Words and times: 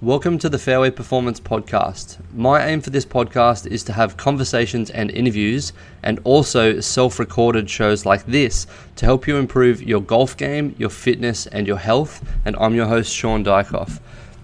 Welcome 0.00 0.38
to 0.38 0.48
the 0.48 0.60
Fairway 0.60 0.92
Performance 0.92 1.40
Podcast. 1.40 2.18
My 2.32 2.64
aim 2.64 2.80
for 2.80 2.90
this 2.90 3.04
podcast 3.04 3.66
is 3.66 3.82
to 3.82 3.92
have 3.92 4.16
conversations 4.16 4.90
and 4.90 5.10
interviews, 5.10 5.72
and 6.04 6.20
also 6.22 6.78
self 6.78 7.18
recorded 7.18 7.68
shows 7.68 8.06
like 8.06 8.24
this 8.24 8.68
to 8.94 9.06
help 9.06 9.26
you 9.26 9.38
improve 9.38 9.82
your 9.82 10.00
golf 10.00 10.36
game, 10.36 10.76
your 10.78 10.88
fitness, 10.88 11.48
and 11.48 11.66
your 11.66 11.78
health. 11.78 12.24
And 12.44 12.54
I'm 12.60 12.76
your 12.76 12.86
host, 12.86 13.12
Shaun 13.12 13.44
Diachkoff. 13.44 13.98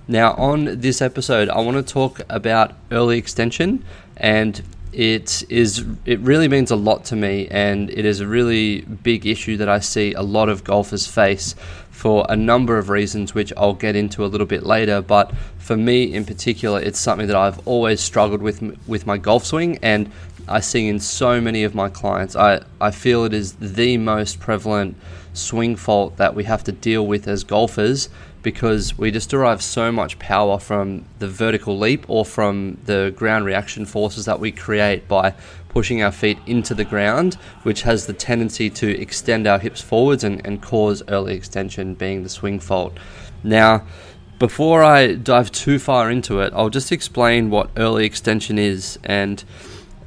Now, 0.09 0.35
on 0.35 0.81
this 0.81 1.01
episode, 1.01 1.49
I 1.49 1.61
want 1.61 1.77
to 1.77 1.85
talk 1.85 2.21
about 2.29 2.73
early 2.91 3.17
extension, 3.17 3.85
and 4.17 4.61
it 4.93 5.45
is 5.49 5.85
it 6.05 6.19
really 6.19 6.49
means 6.49 6.73
a 6.73 6.77
lot 6.77 7.05
to 7.07 7.17
me, 7.17 7.47
and 7.49 7.91
it 7.91 8.05
is 8.05 8.19
a 8.19 8.27
really 8.27 8.81
big 8.81 9.25
issue 9.25 9.57
that 9.59 9.69
I 9.69 9.79
see 9.79 10.15
a 10.15 10.23
lot 10.23 10.49
of 10.49 10.65
golfers 10.65 11.07
face 11.07 11.55
for 11.95 12.27
a 12.29 12.37
number 12.37 12.77
of 12.77 12.89
reasons, 12.89 13.35
which 13.35 13.53
I'll 13.57 13.73
get 13.73 13.95
into 13.95 14.25
a 14.25 14.27
little 14.27 14.49
bit 14.49 14.65
later. 14.65 15.01
But 15.01 15.33
for 15.59 15.77
me 15.77 16.13
in 16.13 16.25
particular, 16.25 16.81
it's 16.81 16.99
something 16.99 17.29
that 17.29 17.37
I've 17.37 17.67
always 17.67 18.01
struggled 18.01 18.43
with 18.43 18.61
with 18.87 19.07
my 19.07 19.17
golf 19.17 19.47
swing, 19.47 19.79
and 19.81 20.11
I 20.47 20.61
see 20.61 20.89
in 20.89 21.01
so 21.01 21.41
many 21.41 21.65
of 21.65 21.75
my 21.75 21.89
clients. 21.89 22.37
I, 22.37 22.63
I 22.81 22.91
feel 22.91 23.25
it 23.25 23.35
is 23.35 23.55
the 23.55 23.97
most 23.97 24.41
prevalent 24.41 24.97
swing 25.33 25.77
fault 25.77 26.17
that 26.17 26.35
we 26.35 26.45
have 26.45 26.65
to 26.65 26.73
deal 26.73 27.07
with 27.07 27.27
as 27.27 27.45
golfers 27.45 28.09
because 28.43 28.97
we 28.99 29.11
just 29.11 29.31
derive 29.31 29.63
so 29.63 29.91
much 29.91 30.19
power 30.19 30.59
from 30.59 31.05
the 31.19 31.27
vertical 31.27 31.79
leap 31.79 32.05
or 32.09 32.25
from 32.25 32.79
the 32.85 33.13
ground 33.17 33.45
reaction 33.45 33.87
forces 33.87 34.27
that 34.27 34.39
we 34.39 34.53
create 34.53 35.09
by 35.09 35.35
pushing 35.71 36.03
our 36.03 36.13
feet 36.13 36.39
into 36.47 36.75
the 36.75 36.85
ground, 36.85 37.35
which 37.65 37.83
has 37.83 38.07
the 38.07 38.13
tendency 38.13 38.71
to 38.71 39.01
extend 39.01 39.47
our 39.47 39.59
hips 39.59 39.81
forwards 39.81 40.23
and, 40.23 40.47
and 40.47 40.63
cause 40.63 41.03
early 41.09 41.35
extension, 41.35 41.95
being 41.95 42.23
the 42.23 42.29
swing 42.29 42.61
fault. 42.61 42.97
Now, 43.43 43.85
before 44.39 44.85
I 44.85 45.15
dive 45.15 45.51
too 45.51 45.79
far 45.79 46.11
into 46.11 46.41
it, 46.41 46.53
I'll 46.55 46.71
just 46.71 46.93
explain 46.93 47.51
what 47.51 47.71
early 47.77 48.05
extension 48.05 48.59
is. 48.59 48.99
And 49.05 49.43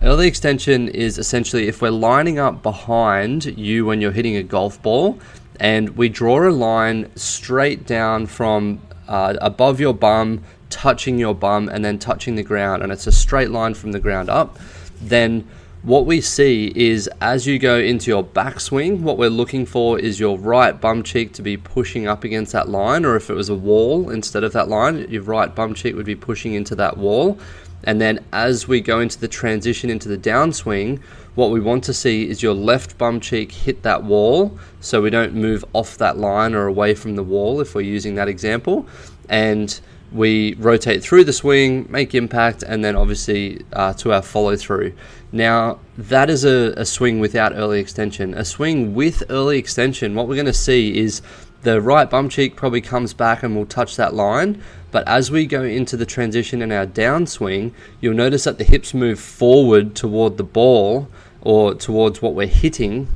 early 0.01 0.27
extension 0.27 0.87
is 0.89 1.17
essentially 1.17 1.67
if 1.67 1.81
we're 1.81 1.89
lining 1.89 2.39
up 2.39 2.61
behind 2.61 3.45
you 3.57 3.85
when 3.85 4.01
you're 4.01 4.11
hitting 4.11 4.35
a 4.35 4.43
golf 4.43 4.81
ball 4.81 5.19
and 5.59 5.97
we 5.97 6.09
draw 6.09 6.47
a 6.47 6.51
line 6.51 7.09
straight 7.15 7.85
down 7.85 8.27
from 8.27 8.81
uh, 9.07 9.35
above 9.41 9.79
your 9.79 9.93
bum, 9.93 10.43
touching 10.69 11.17
your 11.17 11.33
bum, 11.33 11.69
and 11.69 11.83
then 11.83 11.97
touching 11.97 12.35
the 12.35 12.43
ground, 12.43 12.83
and 12.83 12.91
it's 12.91 13.07
a 13.07 13.11
straight 13.11 13.49
line 13.49 13.73
from 13.73 13.91
the 13.91 13.99
ground 13.99 14.29
up, 14.29 14.59
then 15.01 15.47
what 15.87 16.05
we 16.05 16.19
see 16.19 16.69
is 16.75 17.09
as 17.21 17.47
you 17.47 17.57
go 17.57 17.79
into 17.79 18.11
your 18.11 18.21
backswing, 18.21 18.99
what 18.99 19.17
we're 19.17 19.29
looking 19.29 19.65
for 19.65 19.97
is 19.97 20.19
your 20.19 20.37
right 20.37 20.81
bum 20.81 21.01
cheek 21.01 21.31
to 21.31 21.41
be 21.41 21.55
pushing 21.55 22.09
up 22.09 22.25
against 22.25 22.51
that 22.51 22.67
line, 22.67 23.05
or 23.05 23.15
if 23.15 23.29
it 23.29 23.33
was 23.33 23.47
a 23.47 23.55
wall 23.55 24.09
instead 24.09 24.43
of 24.43 24.51
that 24.51 24.67
line, 24.67 25.09
your 25.09 25.21
right 25.21 25.55
bum 25.55 25.73
cheek 25.73 25.95
would 25.95 26.05
be 26.05 26.13
pushing 26.13 26.55
into 26.55 26.75
that 26.75 26.97
wall. 26.97 27.39
And 27.85 28.01
then 28.01 28.21
as 28.33 28.67
we 28.67 28.81
go 28.81 28.99
into 28.99 29.17
the 29.17 29.29
transition 29.29 29.89
into 29.89 30.09
the 30.09 30.17
downswing, 30.17 30.99
what 31.35 31.51
we 31.51 31.61
want 31.61 31.85
to 31.85 31.93
see 31.93 32.27
is 32.27 32.43
your 32.43 32.53
left 32.53 32.97
bum 32.97 33.21
cheek 33.21 33.53
hit 33.53 33.83
that 33.83 34.03
wall 34.03 34.59
so 34.81 35.01
we 35.01 35.09
don't 35.09 35.35
move 35.35 35.63
off 35.71 35.97
that 35.99 36.17
line 36.17 36.53
or 36.53 36.67
away 36.67 36.95
from 36.95 37.15
the 37.15 37.23
wall 37.23 37.61
if 37.61 37.73
we're 37.73 37.79
using 37.79 38.15
that 38.15 38.27
example. 38.27 38.85
And 39.29 39.79
we 40.11 40.53
rotate 40.55 41.03
through 41.03 41.25
the 41.25 41.33
swing, 41.33 41.85
make 41.89 42.15
impact, 42.15 42.63
and 42.63 42.83
then 42.83 42.95
obviously 42.95 43.65
uh, 43.73 43.93
to 43.93 44.13
our 44.13 44.21
follow 44.21 44.55
through. 44.55 44.93
Now, 45.31 45.79
that 45.97 46.29
is 46.29 46.45
a, 46.45 46.73
a 46.77 46.85
swing 46.85 47.19
without 47.19 47.53
early 47.53 47.79
extension. 47.79 48.33
A 48.33 48.45
swing 48.45 48.95
with 48.95 49.23
early 49.29 49.57
extension, 49.57 50.15
what 50.15 50.27
we're 50.27 50.35
going 50.35 50.45
to 50.45 50.53
see 50.53 50.97
is 50.97 51.21
the 51.63 51.81
right 51.81 52.09
bum 52.09 52.29
cheek 52.29 52.55
probably 52.55 52.81
comes 52.81 53.13
back 53.13 53.43
and 53.43 53.55
will 53.55 53.65
touch 53.65 53.95
that 53.97 54.13
line. 54.13 54.61
But 54.91 55.05
as 55.07 55.29
we 55.29 55.45
go 55.45 55.63
into 55.63 55.97
the 55.97 56.05
transition 56.05 56.61
in 56.61 56.71
our 56.71 56.85
downswing, 56.85 57.73
you'll 57.99 58.13
notice 58.13 58.45
that 58.45 58.57
the 58.57 58.63
hips 58.63 58.93
move 58.93 59.19
forward 59.19 59.95
toward 59.95 60.37
the 60.37 60.43
ball 60.43 61.09
or 61.41 61.73
towards 61.73 62.21
what 62.21 62.33
we're 62.33 62.47
hitting 62.47 63.09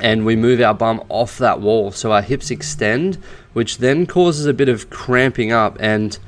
and 0.00 0.24
we 0.24 0.36
move 0.36 0.60
our 0.60 0.74
bum 0.74 1.02
off 1.08 1.38
that 1.38 1.60
wall 1.60 1.90
so 1.90 2.12
our 2.12 2.22
hips 2.22 2.50
extend 2.50 3.16
which 3.52 3.78
then 3.78 4.06
causes 4.06 4.46
a 4.46 4.52
bit 4.52 4.68
of 4.68 4.90
cramping 4.90 5.52
up 5.52 5.76
and 5.80 6.18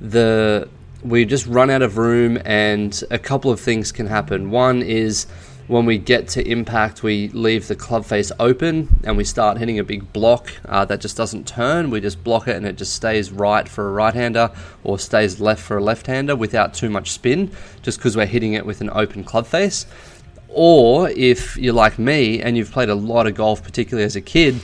the 0.00 0.68
we 1.04 1.24
just 1.24 1.46
run 1.46 1.70
out 1.70 1.82
of 1.82 1.98
room 1.98 2.38
and 2.44 3.04
a 3.10 3.18
couple 3.18 3.50
of 3.50 3.60
things 3.60 3.92
can 3.92 4.06
happen. 4.06 4.50
One 4.50 4.82
is 4.82 5.26
when 5.66 5.86
we 5.86 5.96
get 5.96 6.28
to 6.28 6.46
impact 6.46 7.02
we 7.02 7.28
leave 7.28 7.68
the 7.68 7.76
club 7.76 8.04
face 8.04 8.30
open 8.38 8.88
and 9.04 9.16
we 9.16 9.24
start 9.24 9.56
hitting 9.56 9.78
a 9.78 9.84
big 9.84 10.12
block 10.12 10.52
uh, 10.66 10.84
that 10.86 11.00
just 11.00 11.16
doesn't 11.16 11.46
turn. 11.46 11.90
We 11.90 12.00
just 12.00 12.22
block 12.24 12.48
it 12.48 12.56
and 12.56 12.66
it 12.66 12.76
just 12.76 12.94
stays 12.94 13.30
right 13.30 13.68
for 13.68 13.88
a 13.88 13.92
right 13.92 14.14
hander 14.14 14.50
or 14.82 14.98
stays 14.98 15.40
left 15.40 15.62
for 15.62 15.78
a 15.78 15.82
left 15.82 16.06
hander 16.06 16.36
without 16.36 16.74
too 16.74 16.90
much 16.90 17.12
spin 17.12 17.50
just 17.82 17.98
because 17.98 18.16
we're 18.16 18.26
hitting 18.26 18.54
it 18.54 18.66
with 18.66 18.80
an 18.80 18.90
open 18.92 19.24
club 19.24 19.46
face 19.46 19.86
or 20.54 21.10
if 21.10 21.56
you're 21.56 21.74
like 21.74 21.98
me 21.98 22.40
and 22.40 22.56
you've 22.56 22.70
played 22.70 22.88
a 22.88 22.94
lot 22.94 23.26
of 23.26 23.34
golf, 23.34 23.62
particularly 23.62 24.04
as 24.04 24.16
a 24.16 24.20
kid, 24.20 24.60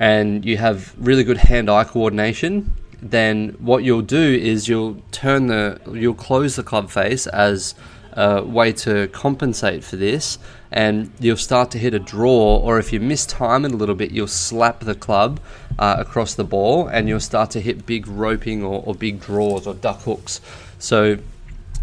and 0.00 0.44
you 0.44 0.56
have 0.56 0.94
really 0.98 1.22
good 1.22 1.36
hand-eye 1.36 1.84
coordination, 1.84 2.72
then 3.00 3.50
what 3.58 3.84
you'll 3.84 4.02
do 4.02 4.34
is 4.34 4.66
you'll 4.66 4.96
turn 5.12 5.46
the 5.46 5.78
you'll 5.92 6.14
close 6.14 6.56
the 6.56 6.62
club 6.62 6.90
face 6.90 7.26
as 7.26 7.74
a 8.14 8.42
way 8.42 8.72
to 8.72 9.08
compensate 9.08 9.84
for 9.84 9.96
this, 9.96 10.38
and 10.72 11.10
you'll 11.20 11.36
start 11.36 11.70
to 11.72 11.78
hit 11.78 11.94
a 11.94 11.98
draw. 11.98 12.56
Or 12.56 12.78
if 12.78 12.92
you 12.92 13.00
miss 13.00 13.26
time 13.26 13.64
it 13.64 13.72
a 13.72 13.76
little 13.76 13.94
bit, 13.94 14.10
you'll 14.10 14.26
slap 14.26 14.80
the 14.80 14.94
club 14.94 15.38
uh, 15.78 15.96
across 15.98 16.34
the 16.34 16.44
ball, 16.44 16.86
and 16.86 17.08
you'll 17.08 17.20
start 17.20 17.50
to 17.50 17.60
hit 17.60 17.86
big 17.86 18.06
roping 18.06 18.64
or, 18.64 18.82
or 18.86 18.94
big 18.94 19.20
draws 19.20 19.66
or 19.66 19.74
duck 19.74 20.02
hooks. 20.02 20.40
So 20.78 21.18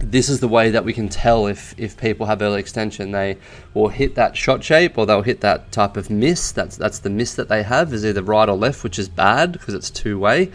this 0.03 0.29
is 0.29 0.39
the 0.39 0.47
way 0.47 0.71
that 0.71 0.83
we 0.83 0.93
can 0.93 1.09
tell 1.09 1.47
if, 1.47 1.73
if 1.77 1.97
people 1.97 2.25
have 2.25 2.41
early 2.41 2.59
extension. 2.59 3.11
They 3.11 3.37
will 3.73 3.89
hit 3.89 4.15
that 4.15 4.35
shot 4.35 4.63
shape 4.63 4.97
or 4.97 5.05
they'll 5.05 5.21
hit 5.21 5.41
that 5.41 5.71
type 5.71 5.97
of 5.97 6.09
miss. 6.09 6.51
That's 6.51 6.77
that's 6.77 6.99
the 6.99 7.09
miss 7.09 7.35
that 7.35 7.49
they 7.49 7.63
have 7.63 7.93
is 7.93 8.05
either 8.05 8.23
right 8.23 8.49
or 8.49 8.55
left, 8.55 8.83
which 8.83 8.99
is 8.99 9.09
bad 9.09 9.51
because 9.53 9.73
it's 9.73 9.89
two 9.89 10.19
way. 10.19 10.51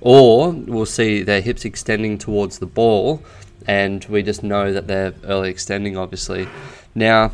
Or 0.00 0.50
we'll 0.50 0.86
see 0.86 1.22
their 1.22 1.40
hips 1.40 1.64
extending 1.64 2.16
towards 2.16 2.58
the 2.58 2.66
ball, 2.66 3.22
and 3.66 4.04
we 4.06 4.22
just 4.22 4.42
know 4.42 4.72
that 4.72 4.86
they're 4.86 5.12
early 5.24 5.50
extending. 5.50 5.96
Obviously, 5.96 6.48
now 6.94 7.32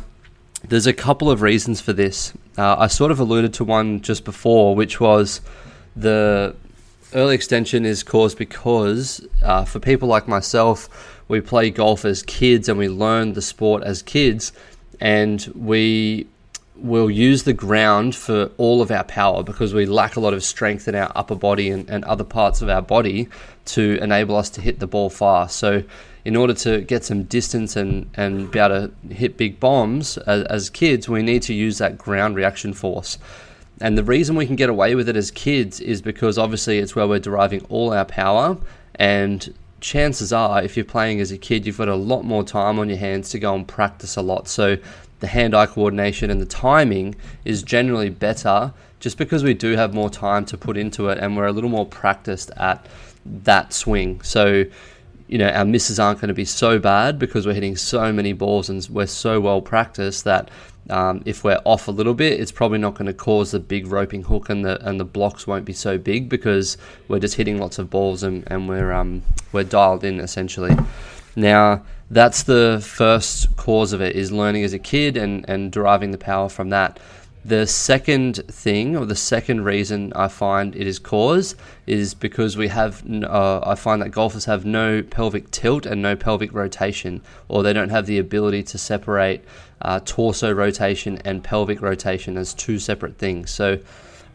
there's 0.67 0.87
a 0.87 0.93
couple 0.93 1.31
of 1.31 1.41
reasons 1.41 1.79
for 1.79 1.93
this. 1.93 2.33
Uh, 2.57 2.75
I 2.77 2.87
sort 2.87 3.11
of 3.11 3.19
alluded 3.19 3.53
to 3.55 3.63
one 3.63 4.01
just 4.01 4.25
before, 4.25 4.75
which 4.75 4.99
was 4.99 5.39
the 5.95 6.55
early 7.13 7.35
extension 7.35 7.85
is 7.85 8.03
caused 8.03 8.37
because 8.37 9.25
uh, 9.41 9.63
for 9.63 9.79
people 9.79 10.09
like 10.09 10.27
myself 10.27 11.16
we 11.27 11.41
play 11.41 11.69
golf 11.69 12.05
as 12.05 12.23
kids 12.23 12.69
and 12.69 12.77
we 12.77 12.89
learn 12.89 13.33
the 13.33 13.41
sport 13.41 13.83
as 13.83 14.01
kids, 14.01 14.51
and 14.99 15.51
we 15.55 16.27
will 16.75 17.09
use 17.09 17.43
the 17.43 17.53
ground 17.53 18.15
for 18.15 18.51
all 18.57 18.81
of 18.81 18.91
our 18.91 19.03
power 19.03 19.43
because 19.43 19.73
we 19.73 19.85
lack 19.85 20.15
a 20.15 20.19
lot 20.19 20.33
of 20.33 20.43
strength 20.43 20.87
in 20.87 20.95
our 20.95 21.11
upper 21.15 21.35
body 21.35 21.69
and, 21.69 21.89
and 21.89 22.05
other 22.05 22.23
parts 22.23 22.61
of 22.61 22.69
our 22.69 22.81
body 22.81 23.27
to 23.65 23.97
enable 24.01 24.35
us 24.35 24.49
to 24.51 24.61
hit 24.61 24.79
the 24.79 24.87
ball 24.87 25.09
fast. 25.09 25.57
So, 25.57 25.83
in 26.23 26.35
order 26.35 26.53
to 26.53 26.81
get 26.81 27.05
some 27.05 27.23
distance 27.23 27.77
and, 27.77 28.09
and 28.15 28.51
be 28.51 28.59
able 28.59 28.89
to 28.89 29.13
hit 29.13 29.37
big 29.37 29.61
bombs 29.61 30.17
as, 30.19 30.43
as 30.43 30.69
kids, 30.69 31.07
we 31.07 31.23
need 31.23 31.41
to 31.43 31.53
use 31.53 31.77
that 31.77 31.97
ground 31.97 32.35
reaction 32.35 32.73
force. 32.73 33.17
And 33.79 33.97
the 33.97 34.03
reason 34.03 34.35
we 34.35 34.45
can 34.45 34.57
get 34.57 34.69
away 34.69 34.93
with 34.93 35.07
it 35.07 35.15
as 35.15 35.31
kids 35.31 35.79
is 35.79 36.01
because 36.01 36.37
obviously 36.37 36.79
it's 36.79 36.95
where 36.95 37.07
we're 37.07 37.19
deriving 37.19 37.65
all 37.69 37.93
our 37.93 38.03
power 38.03 38.57
and 38.95 39.53
chances 39.79 40.33
are, 40.33 40.61
if 40.61 40.75
you're 40.75 40.85
playing 40.85 41.19
as 41.19 41.31
a 41.31 41.37
kid, 41.37 41.65
you've 41.65 41.77
got 41.77 41.87
a 41.87 41.95
lot 41.95 42.23
more 42.23 42.43
time 42.43 42.79
on 42.79 42.89
your 42.89 42.97
hands 42.97 43.29
to 43.29 43.39
go 43.39 43.53
and 43.55 43.67
practice 43.67 44.15
a 44.15 44.21
lot. 44.21 44.47
So 44.47 44.77
the 45.19 45.27
hand 45.27 45.55
eye 45.55 45.65
coordination 45.65 46.29
and 46.29 46.41
the 46.41 46.45
timing 46.45 47.15
is 47.45 47.63
generally 47.63 48.09
better 48.09 48.73
just 48.99 49.17
because 49.17 49.43
we 49.43 49.53
do 49.53 49.75
have 49.75 49.93
more 49.93 50.09
time 50.09 50.45
to 50.45 50.57
put 50.57 50.77
into 50.77 51.09
it 51.09 51.17
and 51.17 51.35
we're 51.37 51.47
a 51.47 51.51
little 51.51 51.69
more 51.69 51.85
practiced 51.85 52.51
at 52.57 52.85
that 53.25 53.73
swing. 53.73 54.21
So, 54.21 54.65
you 55.27 55.37
know, 55.37 55.49
our 55.49 55.65
misses 55.65 55.99
aren't 55.99 56.19
going 56.19 56.29
to 56.29 56.33
be 56.33 56.45
so 56.45 56.79
bad 56.79 57.19
because 57.19 57.45
we're 57.45 57.53
hitting 57.53 57.75
so 57.75 58.13
many 58.13 58.33
balls 58.33 58.69
and 58.69 58.87
we're 58.89 59.07
so 59.07 59.39
well 59.39 59.61
practiced 59.61 60.23
that 60.23 60.49
um, 60.89 61.21
if 61.25 61.43
we're 61.43 61.59
off 61.65 61.87
a 61.87 61.91
little 61.91 62.13
bit, 62.13 62.39
it's 62.39 62.51
probably 62.51 62.77
not 62.77 62.95
going 62.95 63.07
to 63.07 63.13
cause 63.13 63.51
the 63.51 63.59
big 63.59 63.87
roping 63.87 64.23
hook 64.23 64.49
and 64.49 64.63
the 64.63 64.81
and 64.87 64.99
the 64.99 65.05
blocks 65.05 65.45
won't 65.45 65.65
be 65.65 65.73
so 65.73 65.97
big 65.97 66.29
because 66.29 66.77
we're 67.07 67.19
just 67.19 67.35
hitting 67.35 67.57
lots 67.57 67.77
of 67.77 67.89
balls 67.89 68.23
and, 68.23 68.45
and 68.47 68.69
we're 68.69 68.93
um, 68.93 69.21
we're 69.51 69.63
dialed 69.63 70.03
in 70.03 70.19
essentially. 70.19 70.75
Now 71.35 71.83
that's 72.09 72.43
the 72.43 72.81
first 72.85 73.55
cause 73.57 73.91
of 73.91 74.01
it 74.01 74.15
is 74.15 74.31
learning 74.31 74.63
as 74.63 74.71
a 74.71 74.79
kid 74.79 75.17
and, 75.17 75.47
and 75.49 75.71
deriving 75.71 76.11
the 76.11 76.17
power 76.17 76.47
from 76.47 76.69
that. 76.69 76.99
The 77.47 77.65
second 77.65 78.43
thing, 78.49 78.97
or 78.97 79.05
the 79.05 79.15
second 79.15 79.63
reason 79.63 80.11
I 80.13 80.27
find 80.27 80.75
it 80.75 80.85
is 80.85 80.99
cause, 80.99 81.55
is 81.85 82.13
because 82.13 82.57
we 82.57 82.67
have, 82.67 83.01
uh, 83.23 83.61
I 83.63 83.75
find 83.75 84.01
that 84.01 84.09
golfers 84.09 84.43
have 84.43 84.65
no 84.65 85.01
pelvic 85.01 85.49
tilt 85.49 85.85
and 85.85 86.01
no 86.01 86.17
pelvic 86.17 86.51
rotation, 86.51 87.21
or 87.47 87.63
they 87.63 87.71
don't 87.71 87.87
have 87.87 88.05
the 88.05 88.19
ability 88.19 88.63
to 88.63 88.77
separate 88.77 89.45
uh, 89.81 90.01
torso 90.03 90.51
rotation 90.51 91.19
and 91.23 91.41
pelvic 91.41 91.81
rotation 91.81 92.35
as 92.35 92.53
two 92.53 92.79
separate 92.79 93.17
things. 93.17 93.49
So, 93.49 93.79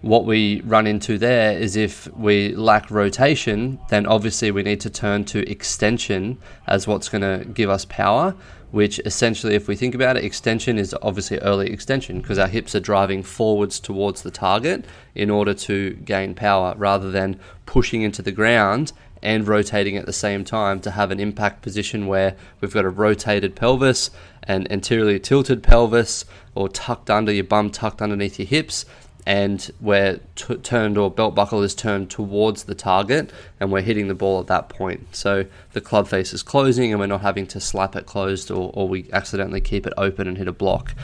what 0.02 0.25
we 0.25 0.60
run 0.62 0.87
into 0.87 1.16
there 1.16 1.56
is 1.56 1.76
if 1.76 2.12
we 2.16 2.54
lack 2.54 2.90
rotation, 2.90 3.78
then 3.88 4.04
obviously 4.04 4.50
we 4.50 4.64
need 4.64 4.81
to 4.81 4.90
turn 4.90 5.25
to 5.26 5.49
extension 5.49 6.38
as 6.66 6.87
what's 6.87 7.08
going 7.08 7.22
to 7.22 7.44
give 7.46 7.70
us 7.70 7.84
power. 7.87 8.34
Which 8.72 8.99
essentially, 9.04 9.54
if 9.54 9.69
we 9.69 9.76
think 9.76 9.94
about 9.94 10.16
it, 10.16 10.25
extension 10.25 10.78
is 10.78 10.96
obviously 11.02 11.38
early 11.40 11.70
extension 11.70 12.22
because 12.22 12.38
our 12.38 12.49
hips 12.49 12.75
are 12.75 12.81
driving 12.81 13.22
forwards 13.22 13.78
towards 13.78 14.22
the 14.22 14.31
target 14.31 14.87
in 15.14 15.28
order 15.28 15.52
to 15.52 15.90
gain 15.90 16.34
power 16.34 16.75
rather 16.78 17.10
than 17.10 17.38
pushing 17.66 18.00
into 18.00 18.22
the 18.22 18.32
ground 18.32 18.93
and 19.22 19.46
rotating 19.46 19.98
at 19.98 20.06
the 20.06 20.12
same 20.12 20.43
time 20.43 20.81
to 20.81 20.90
have 20.93 21.10
an 21.10 21.20
impact 21.20 21.60
position 21.60 22.06
where 22.06 22.34
we've 22.60 22.72
got 22.72 22.87
a 22.87 22.90
rotated 22.90 23.55
pelvis 23.55 24.10
and 24.43 24.70
anteriorly 24.72 25.20
tilted 25.20 25.62
pelvis 25.62 26.25
or 26.55 26.69
tucked 26.69 27.10
under 27.10 27.31
your 27.31 27.44
bum, 27.44 27.70
tucked 27.70 28.02
underneath 28.02 28.38
your 28.38 28.48
hips, 28.48 28.84
and 29.26 29.70
where 29.78 30.19
t- 30.34 30.56
turned 30.56 30.98
or 30.98 31.10
belt 31.10 31.34
buckle 31.34 31.62
is 31.62 31.74
turned 31.74 32.10
towards 32.10 32.64
the 32.64 32.74
target 32.74 33.30
and 33.60 33.70
we're 33.70 33.82
hitting 33.82 34.08
the 34.08 34.14
ball 34.14 34.40
at 34.40 34.48
that 34.48 34.69
point. 34.69 35.06
So 35.14 35.46
the 35.72 35.80
club 35.80 36.08
face 36.08 36.32
is 36.32 36.42
closing 36.42 36.90
and 36.90 36.98
we're 36.98 37.06
not 37.06 37.20
having 37.20 37.46
to 37.48 37.60
slap 37.60 37.94
it 37.94 38.06
closed 38.06 38.50
or, 38.50 38.70
or 38.74 38.88
we 38.88 39.08
accidentally 39.12 39.60
keep 39.60 39.86
it 39.86 39.92
open 39.96 40.26
and 40.26 40.38
hit 40.38 40.48
a 40.48 40.52
block. 40.52 40.94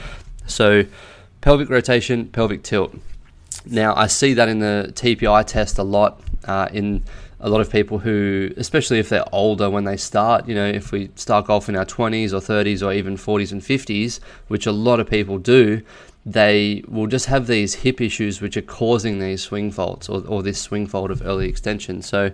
So 0.47 0.85
pelvic 1.41 1.71
rotation, 1.71 2.27
pelvic 2.27 2.63
tilt. 2.63 2.95
Now 3.65 3.95
I 3.95 4.09
see 4.09 4.35
that 4.35 4.49
in 4.49 4.59
the 4.59 4.91
TPI 4.95 5.47
test 5.47 5.79
a 5.79 5.85
lot 5.85 6.21
uh, 6.45 6.69
in 6.73 7.05
a 7.41 7.49
lot 7.49 7.61
of 7.61 7.71
people 7.71 7.99
who, 7.99 8.51
especially 8.57 8.99
if 8.99 9.09
they're 9.09 9.25
older 9.33 9.71
when 9.71 9.85
they 9.85 9.97
start, 9.97 10.49
you 10.49 10.55
know, 10.55 10.67
if 10.67 10.91
we 10.91 11.11
start 11.15 11.47
golf 11.47 11.69
in 11.69 11.77
our 11.77 11.85
20s 11.85 12.33
or 12.33 12.41
30s 12.41 12.85
or 12.85 12.93
even 12.93 13.17
40s 13.17 13.53
and 13.53 13.63
50s, 13.63 14.19
which 14.49 14.67
a 14.67 14.73
lot 14.73 14.99
of 14.99 15.09
people 15.09 15.39
do, 15.39 15.83
they 16.27 16.85
will 16.89 17.07
just 17.07 17.27
have 17.27 17.47
these 17.47 17.75
hip 17.75 18.01
issues 18.01 18.41
which 18.41 18.57
are 18.57 18.63
causing 18.63 19.19
these 19.19 19.43
swing 19.43 19.71
faults 19.71 20.09
or, 20.09 20.27
or 20.27 20.43
this 20.43 20.61
swing 20.61 20.87
fault 20.87 21.11
of 21.11 21.25
early 21.25 21.49
extension. 21.49 22.03
So, 22.03 22.33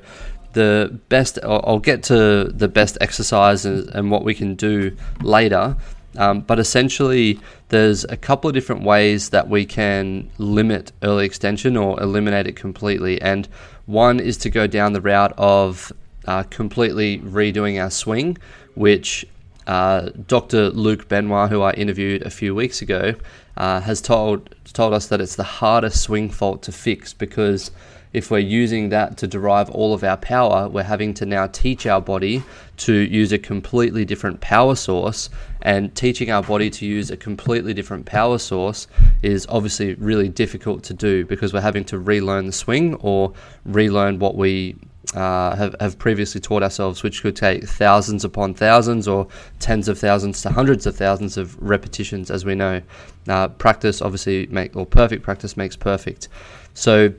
the 0.55 0.99
best, 1.09 1.39
I'll 1.43 1.81
get 1.81 2.05
to 2.05 2.45
the 2.45 2.69
best 2.69 2.97
exercises 3.01 3.89
and 3.89 4.11
what 4.11 4.25
we 4.25 4.35
can 4.35 4.55
do 4.55 4.97
later. 5.21 5.77
Um, 6.17 6.41
but 6.41 6.59
essentially, 6.59 7.41
there's 7.69 8.05
a 8.05 8.17
couple 8.17 8.49
of 8.49 8.55
different 8.55 8.83
ways 8.83 9.31
that 9.31 9.49
we 9.49 9.67
can 9.67 10.31
limit 10.39 10.93
early 11.03 11.27
extension 11.27 11.77
or 11.77 12.01
eliminate 12.01 12.47
it 12.47 12.57
completely. 12.57 13.21
And 13.21 13.49
one 13.87 14.21
is 14.21 14.37
to 14.39 14.51
go 14.51 14.67
down 14.67 14.93
the 14.93 15.01
route 15.01 15.35
of 15.37 15.93
uh, 16.27 16.45
completely 16.45 17.19
redoing 17.19 17.83
our 17.83 17.91
swing, 17.91 18.39
which 18.75 19.27
uh, 19.67 20.11
Dr. 20.27 20.71
Luke 20.71 21.09
Benoit, 21.09 21.51
who 21.51 21.63
I 21.63 21.73
interviewed 21.73 22.23
a 22.23 22.31
few 22.31 22.55
weeks 22.55 22.81
ago, 22.81 23.15
uh, 23.57 23.81
has 23.81 24.01
told 24.01 24.55
told 24.73 24.93
us 24.93 25.07
that 25.09 25.21
it's 25.21 25.37
the 25.37 25.45
hardest 25.45 26.03
swing 26.03 26.29
fault 26.31 26.63
to 26.63 26.73
fix 26.73 27.13
because 27.13 27.71
if 28.15 28.31
we're 28.31 28.39
using 28.39 28.91
that 28.91 29.17
to 29.19 29.27
derive 29.27 29.69
all 29.71 29.93
of 29.93 30.05
our 30.05 30.17
power, 30.17 30.69
we're 30.69 30.85
having 30.85 31.15
to 31.15 31.27
now 31.27 31.49
teach 31.49 31.85
our 31.85 32.01
body 32.01 32.45
to 32.77 32.93
use 32.93 33.33
a 33.33 33.39
completely 33.39 34.05
different 34.05 34.41
power 34.41 34.77
source. 34.77 35.29
And 35.63 35.93
teaching 35.97 36.31
our 36.31 36.43
body 36.43 36.71
to 36.71 36.87
use 36.87 37.11
a 37.11 37.17
completely 37.17 37.75
different 37.75 38.07
power 38.07 38.39
source 38.39 38.87
is 39.23 39.47
obviously 39.49 39.95
really 39.95 40.29
difficult 40.29 40.85
to 40.85 40.95
do 40.95 41.25
because 41.25 41.53
we're 41.53 41.61
having 41.61 41.85
to 41.87 41.99
relearn 41.99 42.47
the 42.47 42.53
swing 42.53 42.95
or 42.97 43.33
relearn 43.65 44.21
what 44.21 44.37
we 44.37 44.77
uh, 45.15 45.55
have, 45.55 45.77
have 45.81 45.99
previously 45.99 46.41
taught 46.41 46.63
ourselves, 46.63 47.03
which 47.03 47.23
could 47.23 47.37
take 47.37 47.65
thousands 47.65 48.25
upon 48.25 48.55
thousands 48.55 49.07
or 49.07 49.29
tens 49.61 49.89
of 49.89 49.99
thousands 49.99 50.43
to 50.43 50.51
hundreds 50.51 50.87
of 50.87 50.97
thousands 50.97 51.37
of 51.37 51.61
repetitions, 51.63 52.31
as 52.31 52.45
we 52.45 52.55
know. 52.55 52.81
Uh, 53.29 53.49
practice 53.49 54.03
obviously 54.03 54.47
make 54.47 54.75
or 54.77 54.87
perfect 54.87 55.23
practice 55.23 55.57
makes 55.57 55.77
perfect. 55.77 56.29
So, 56.75 57.13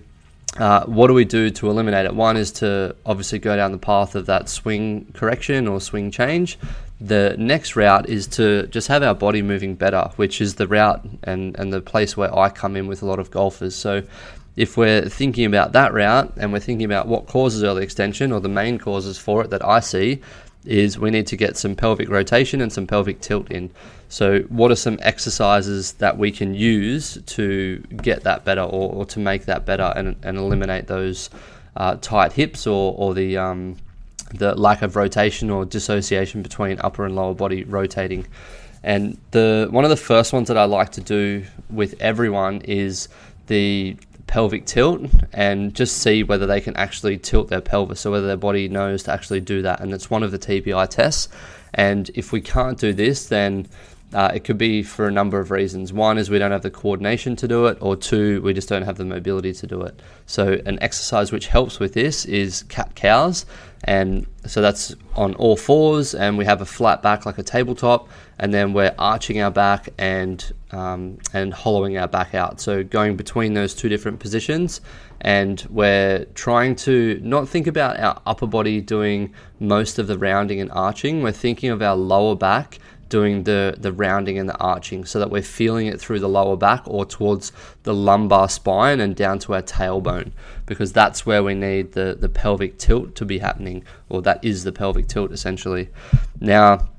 uh, 0.57 0.85
what 0.85 1.07
do 1.07 1.13
we 1.13 1.25
do 1.25 1.49
to 1.49 1.69
eliminate 1.69 2.05
it? 2.05 2.15
One 2.15 2.37
is 2.37 2.51
to 2.53 2.95
obviously 3.05 3.39
go 3.39 3.55
down 3.55 3.71
the 3.71 3.77
path 3.77 4.15
of 4.15 4.25
that 4.27 4.47
swing 4.47 5.11
correction 5.13 5.67
or 5.67 5.81
swing 5.81 6.11
change. 6.11 6.57
The 7.01 7.35
next 7.37 7.75
route 7.75 8.07
is 8.07 8.25
to 8.27 8.67
just 8.67 8.87
have 8.87 9.03
our 9.03 9.15
body 9.15 9.41
moving 9.41 9.75
better, 9.75 10.11
which 10.15 10.39
is 10.39 10.55
the 10.55 10.67
route 10.67 11.05
and, 11.23 11.57
and 11.59 11.73
the 11.73 11.81
place 11.81 12.15
where 12.15 12.33
I 12.33 12.49
come 12.49 12.77
in 12.77 12.87
with 12.87 13.01
a 13.01 13.05
lot 13.05 13.19
of 13.19 13.31
golfers. 13.31 13.75
So 13.75 14.03
if 14.55 14.77
we're 14.77 15.09
thinking 15.09 15.45
about 15.45 15.73
that 15.73 15.93
route 15.93 16.31
and 16.37 16.53
we're 16.53 16.59
thinking 16.59 16.85
about 16.85 17.07
what 17.07 17.27
causes 17.27 17.63
early 17.63 17.83
extension 17.83 18.31
or 18.31 18.39
the 18.39 18.49
main 18.49 18.77
causes 18.77 19.17
for 19.17 19.43
it 19.43 19.49
that 19.49 19.65
I 19.65 19.79
see, 19.81 20.21
is 20.65 20.97
we 20.97 21.11
need 21.11 21.27
to 21.27 21.37
get 21.37 21.57
some 21.57 21.75
pelvic 21.75 22.09
rotation 22.09 22.61
and 22.61 22.71
some 22.71 22.87
pelvic 22.87 23.21
tilt 23.21 23.51
in. 23.51 23.69
So, 24.09 24.39
what 24.43 24.71
are 24.71 24.75
some 24.75 24.97
exercises 25.01 25.93
that 25.93 26.17
we 26.17 26.31
can 26.31 26.53
use 26.53 27.17
to 27.25 27.79
get 28.01 28.23
that 28.23 28.45
better 28.45 28.61
or, 28.61 28.93
or 28.93 29.05
to 29.05 29.19
make 29.19 29.45
that 29.45 29.65
better 29.65 29.93
and, 29.95 30.15
and 30.23 30.37
eliminate 30.37 30.87
those 30.87 31.29
uh, 31.75 31.97
tight 32.01 32.33
hips 32.33 32.65
or, 32.65 32.95
or 32.97 33.13
the, 33.13 33.37
um, 33.37 33.77
the 34.33 34.55
lack 34.55 34.81
of 34.81 34.95
rotation 34.95 35.49
or 35.49 35.65
dissociation 35.65 36.41
between 36.41 36.79
upper 36.79 37.05
and 37.05 37.15
lower 37.15 37.33
body 37.33 37.63
rotating? 37.63 38.25
And 38.83 39.17
the 39.31 39.67
one 39.71 39.83
of 39.83 39.89
the 39.89 39.97
first 39.97 40.31
ones 40.31 40.47
that 40.47 40.57
I 40.57 40.65
like 40.65 40.91
to 40.93 41.01
do 41.01 41.43
with 41.71 41.95
everyone 41.99 42.61
is 42.61 43.09
the 43.47 43.97
pelvic 44.27 44.65
tilt 44.65 45.01
and 45.33 45.73
just 45.73 45.97
see 45.97 46.23
whether 46.23 46.45
they 46.45 46.61
can 46.61 46.75
actually 46.75 47.17
tilt 47.17 47.47
their 47.47 47.61
pelvis 47.61 48.05
or 48.05 48.11
whether 48.11 48.27
their 48.27 48.37
body 48.37 48.67
knows 48.67 49.03
to 49.03 49.11
actually 49.11 49.41
do 49.41 49.61
that. 49.61 49.79
And 49.79 49.93
it's 49.93 50.09
one 50.09 50.23
of 50.23 50.31
the 50.31 50.39
TPI 50.39 50.89
tests. 50.89 51.29
And 51.73 52.09
if 52.15 52.31
we 52.31 52.41
can't 52.41 52.79
do 52.79 52.93
this, 52.93 53.27
then 53.27 53.67
uh, 54.15 54.31
it 54.33 54.45
could 54.45 54.57
be 54.57 54.81
for 54.81 55.07
a 55.07 55.11
number 55.11 55.39
of 55.39 55.51
reasons. 55.51 55.91
One 55.91 56.17
is 56.17 56.29
we 56.29 56.39
don't 56.39 56.51
have 56.51 56.61
the 56.61 56.71
coordination 56.71 57.35
to 57.35 57.47
do 57.47 57.65
it, 57.65 57.77
or 57.81 57.97
two, 57.97 58.41
we 58.41 58.53
just 58.53 58.69
don't 58.69 58.83
have 58.83 58.95
the 58.95 59.03
mobility 59.03 59.53
to 59.53 59.67
do 59.67 59.81
it. 59.81 60.01
So, 60.25 60.61
an 60.65 60.79
exercise 60.81 61.33
which 61.33 61.47
helps 61.47 61.79
with 61.79 61.93
this 61.93 62.23
is 62.25 62.63
cat 62.63 62.95
cows. 62.95 63.45
And 63.87 64.25
so 64.47 64.61
that's 64.61 64.95
on 65.15 65.35
all 65.35 65.55
fours, 65.55 66.15
and 66.15 66.39
we 66.39 66.45
have 66.45 66.59
a 66.59 66.65
flat 66.65 67.03
back 67.03 67.25
like 67.25 67.37
a 67.37 67.43
tabletop, 67.43 68.09
and 68.39 68.51
then 68.51 68.73
we're 68.73 68.95
arching 68.97 69.39
our 69.41 69.51
back 69.51 69.89
and 69.99 70.43
um, 70.71 71.19
and 71.33 71.53
hollowing 71.53 71.95
our 71.97 72.07
back 72.07 72.33
out. 72.33 72.59
So 72.59 72.83
going 72.83 73.15
between 73.15 73.53
those 73.53 73.75
two 73.75 73.87
different 73.87 74.19
positions, 74.19 74.81
and 75.21 75.63
we're 75.69 76.25
trying 76.33 76.75
to 76.77 77.19
not 77.23 77.47
think 77.47 77.67
about 77.67 77.99
our 77.99 78.19
upper 78.25 78.47
body 78.47 78.81
doing 78.81 79.33
most 79.59 79.99
of 79.99 80.07
the 80.07 80.17
rounding 80.17 80.59
and 80.59 80.71
arching. 80.71 81.21
We're 81.21 81.31
thinking 81.31 81.69
of 81.69 81.83
our 81.83 81.95
lower 81.95 82.35
back 82.35 82.79
doing 83.09 83.43
the, 83.43 83.75
the 83.77 83.91
rounding 83.91 84.37
and 84.37 84.49
the 84.49 84.57
arching 84.57 85.05
so 85.05 85.19
that 85.19 85.29
we're 85.29 85.41
feeling 85.41 85.87
it 85.87 85.99
through 85.99 86.19
the 86.19 86.29
lower 86.29 86.57
back 86.57 86.81
or 86.85 87.05
towards 87.05 87.51
the 87.83 87.93
lumbar 87.93 88.49
spine 88.49 88.99
and 88.99 89.15
down 89.15 89.37
to 89.39 89.53
our 89.53 89.61
tailbone 89.61 90.31
because 90.65 90.91
that's 90.91 91.25
where 91.25 91.43
we 91.43 91.53
need 91.53 91.91
the, 91.93 92.17
the 92.19 92.29
pelvic 92.29 92.77
tilt 92.77 93.15
to 93.15 93.25
be 93.25 93.39
happening 93.39 93.83
or 94.09 94.21
that 94.21 94.43
is 94.43 94.63
the 94.63 94.71
pelvic 94.71 95.07
tilt 95.07 95.31
essentially. 95.31 95.89
Now, 96.39 96.89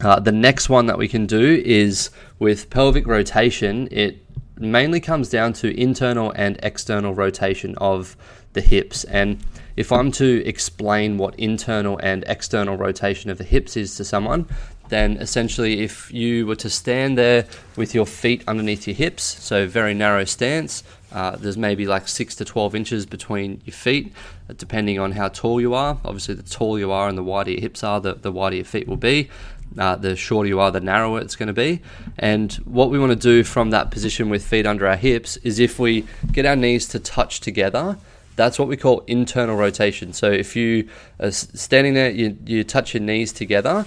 uh, 0.00 0.20
the 0.20 0.32
next 0.32 0.68
one 0.68 0.86
that 0.86 0.98
we 0.98 1.08
can 1.08 1.26
do 1.26 1.62
is 1.64 2.10
with 2.38 2.68
pelvic 2.68 3.06
rotation, 3.06 3.88
it 3.90 4.24
mainly 4.58 5.00
comes 5.00 5.28
down 5.28 5.52
to 5.52 5.80
internal 5.80 6.32
and 6.36 6.58
external 6.62 7.14
rotation 7.14 7.74
of 7.76 8.16
the 8.52 8.60
hips. 8.60 9.04
And 9.04 9.44
if 9.76 9.90
I'm 9.92 10.10
to 10.12 10.44
explain 10.46 11.18
what 11.18 11.38
internal 11.38 11.98
and 12.02 12.24
external 12.26 12.76
rotation 12.76 13.30
of 13.30 13.38
the 13.38 13.44
hips 13.44 13.76
is 13.76 13.96
to 13.96 14.04
someone, 14.04 14.46
then 14.88 15.16
essentially 15.16 15.80
if 15.80 16.12
you 16.12 16.46
were 16.46 16.56
to 16.56 16.70
stand 16.70 17.16
there 17.16 17.46
with 17.76 17.94
your 17.94 18.06
feet 18.06 18.44
underneath 18.46 18.86
your 18.86 18.96
hips, 18.96 19.22
so 19.22 19.66
very 19.66 19.94
narrow 19.94 20.24
stance, 20.24 20.82
uh, 21.12 21.36
there's 21.36 21.56
maybe 21.56 21.86
like 21.86 22.08
6 22.08 22.34
to 22.36 22.44
12 22.44 22.74
inches 22.74 23.06
between 23.06 23.62
your 23.64 23.74
feet, 23.74 24.12
depending 24.56 24.98
on 24.98 25.12
how 25.12 25.28
tall 25.28 25.60
you 25.60 25.72
are. 25.72 25.98
Obviously, 26.04 26.34
the 26.34 26.42
taller 26.42 26.78
you 26.80 26.90
are 26.90 27.08
and 27.08 27.16
the 27.16 27.22
wider 27.22 27.52
your 27.52 27.60
hips 27.60 27.84
are, 27.84 28.00
the, 28.00 28.14
the 28.14 28.32
wider 28.32 28.56
your 28.56 28.64
feet 28.64 28.88
will 28.88 28.96
be. 28.96 29.30
Uh, 29.78 29.96
the 29.96 30.14
shorter 30.14 30.48
you 30.48 30.60
are, 30.60 30.70
the 30.70 30.80
narrower 30.80 31.20
it's 31.20 31.36
going 31.36 31.46
to 31.46 31.52
be. 31.52 31.80
And 32.18 32.52
what 32.64 32.90
we 32.90 32.98
want 32.98 33.10
to 33.10 33.16
do 33.16 33.42
from 33.44 33.70
that 33.70 33.90
position 33.90 34.28
with 34.28 34.44
feet 34.44 34.66
under 34.66 34.86
our 34.86 34.96
hips 34.96 35.36
is 35.38 35.58
if 35.58 35.78
we 35.78 36.04
get 36.32 36.46
our 36.46 36.56
knees 36.56 36.86
to 36.88 36.98
touch 36.98 37.40
together, 37.40 37.96
that's 38.36 38.58
what 38.58 38.68
we 38.68 38.76
call 38.76 39.00
internal 39.06 39.56
rotation. 39.56 40.12
So 40.12 40.30
if 40.30 40.56
you 40.56 40.88
are 41.20 41.30
standing 41.30 41.94
there, 41.94 42.10
you, 42.10 42.36
you 42.44 42.64
touch 42.64 42.94
your 42.94 43.02
knees 43.02 43.32
together, 43.32 43.86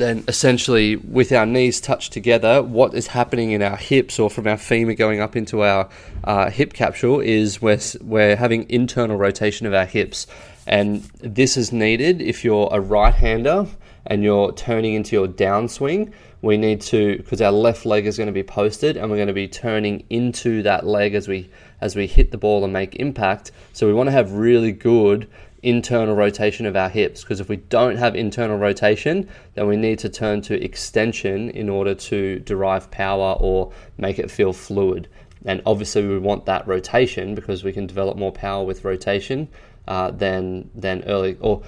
then 0.00 0.24
essentially 0.28 0.96
with 0.96 1.32
our 1.32 1.46
knees 1.46 1.80
touched 1.80 2.12
together, 2.12 2.62
what 2.62 2.94
is 2.94 3.08
happening 3.08 3.52
in 3.52 3.62
our 3.62 3.76
hips 3.76 4.18
or 4.18 4.30
from 4.30 4.46
our 4.46 4.56
femur 4.56 4.94
going 4.94 5.20
up 5.20 5.36
into 5.36 5.62
our 5.62 5.88
uh, 6.24 6.50
hip 6.50 6.72
capsule 6.72 7.20
is 7.20 7.60
we're, 7.60 7.80
we're 8.00 8.36
having 8.36 8.68
internal 8.70 9.16
rotation 9.16 9.66
of 9.66 9.74
our 9.74 9.86
hips. 9.86 10.26
And 10.66 11.02
this 11.20 11.56
is 11.56 11.72
needed 11.72 12.20
if 12.20 12.44
you're 12.44 12.68
a 12.72 12.80
right 12.80 13.14
hander 13.14 13.66
and 14.06 14.22
you're 14.22 14.52
turning 14.52 14.94
into 14.94 15.16
your 15.16 15.28
downswing. 15.28 16.12
We 16.42 16.56
need 16.56 16.80
to, 16.82 17.18
because 17.18 17.42
our 17.42 17.52
left 17.52 17.84
leg 17.84 18.06
is 18.06 18.16
going 18.16 18.28
to 18.28 18.32
be 18.32 18.42
posted 18.42 18.96
and 18.96 19.10
we're 19.10 19.16
going 19.16 19.28
to 19.28 19.34
be 19.34 19.48
turning 19.48 20.04
into 20.08 20.62
that 20.62 20.86
leg 20.86 21.14
as 21.14 21.28
we 21.28 21.50
as 21.82 21.96
we 21.96 22.06
hit 22.06 22.30
the 22.30 22.38
ball 22.38 22.62
and 22.62 22.72
make 22.72 22.96
impact. 22.96 23.52
So 23.72 23.86
we 23.86 23.94
want 23.94 24.08
to 24.08 24.12
have 24.12 24.32
really 24.32 24.72
good 24.72 25.28
internal 25.62 26.14
rotation 26.14 26.66
of 26.66 26.76
our 26.76 26.88
hips 26.88 27.22
because 27.22 27.40
if 27.40 27.48
we 27.48 27.56
don't 27.56 27.96
have 27.96 28.16
internal 28.16 28.56
rotation, 28.58 29.28
then 29.54 29.66
we 29.66 29.76
need 29.76 29.98
to 29.98 30.08
turn 30.08 30.40
to 30.42 30.62
extension 30.62 31.50
in 31.50 31.68
order 31.68 31.94
to 31.94 32.38
derive 32.40 32.90
power 32.90 33.36
or 33.40 33.72
make 33.98 34.18
it 34.18 34.30
feel 34.30 34.52
fluid. 34.52 35.08
and 35.46 35.62
obviously 35.64 36.06
we 36.06 36.18
want 36.18 36.44
that 36.44 36.66
rotation 36.66 37.34
because 37.34 37.64
we 37.64 37.72
can 37.72 37.86
develop 37.86 38.16
more 38.16 38.32
power 38.32 38.64
with 38.64 38.84
rotation 38.84 39.48
uh, 39.88 40.10
than 40.10 40.70
than 40.74 41.02
early 41.04 41.36
or 41.40 41.62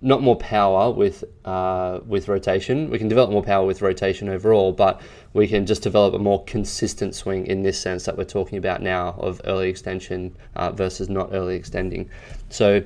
not 0.00 0.22
more 0.22 0.36
power 0.36 0.90
with 0.90 1.24
uh, 1.44 1.98
with 2.06 2.28
rotation. 2.28 2.88
We 2.88 2.98
can 2.98 3.08
develop 3.08 3.30
more 3.30 3.42
power 3.42 3.66
with 3.66 3.82
rotation 3.82 4.28
overall, 4.28 4.72
but 4.72 5.00
we 5.32 5.48
can 5.48 5.66
just 5.66 5.82
develop 5.82 6.14
a 6.14 6.18
more 6.18 6.44
consistent 6.44 7.14
swing 7.14 7.46
in 7.46 7.62
this 7.62 7.80
sense 7.80 8.04
that 8.04 8.16
we're 8.16 8.24
talking 8.24 8.58
about 8.58 8.80
now 8.80 9.16
of 9.18 9.40
early 9.44 9.68
extension 9.68 10.36
uh, 10.54 10.70
versus 10.70 11.08
not 11.08 11.30
early 11.32 11.56
extending. 11.56 12.08
So 12.48 12.82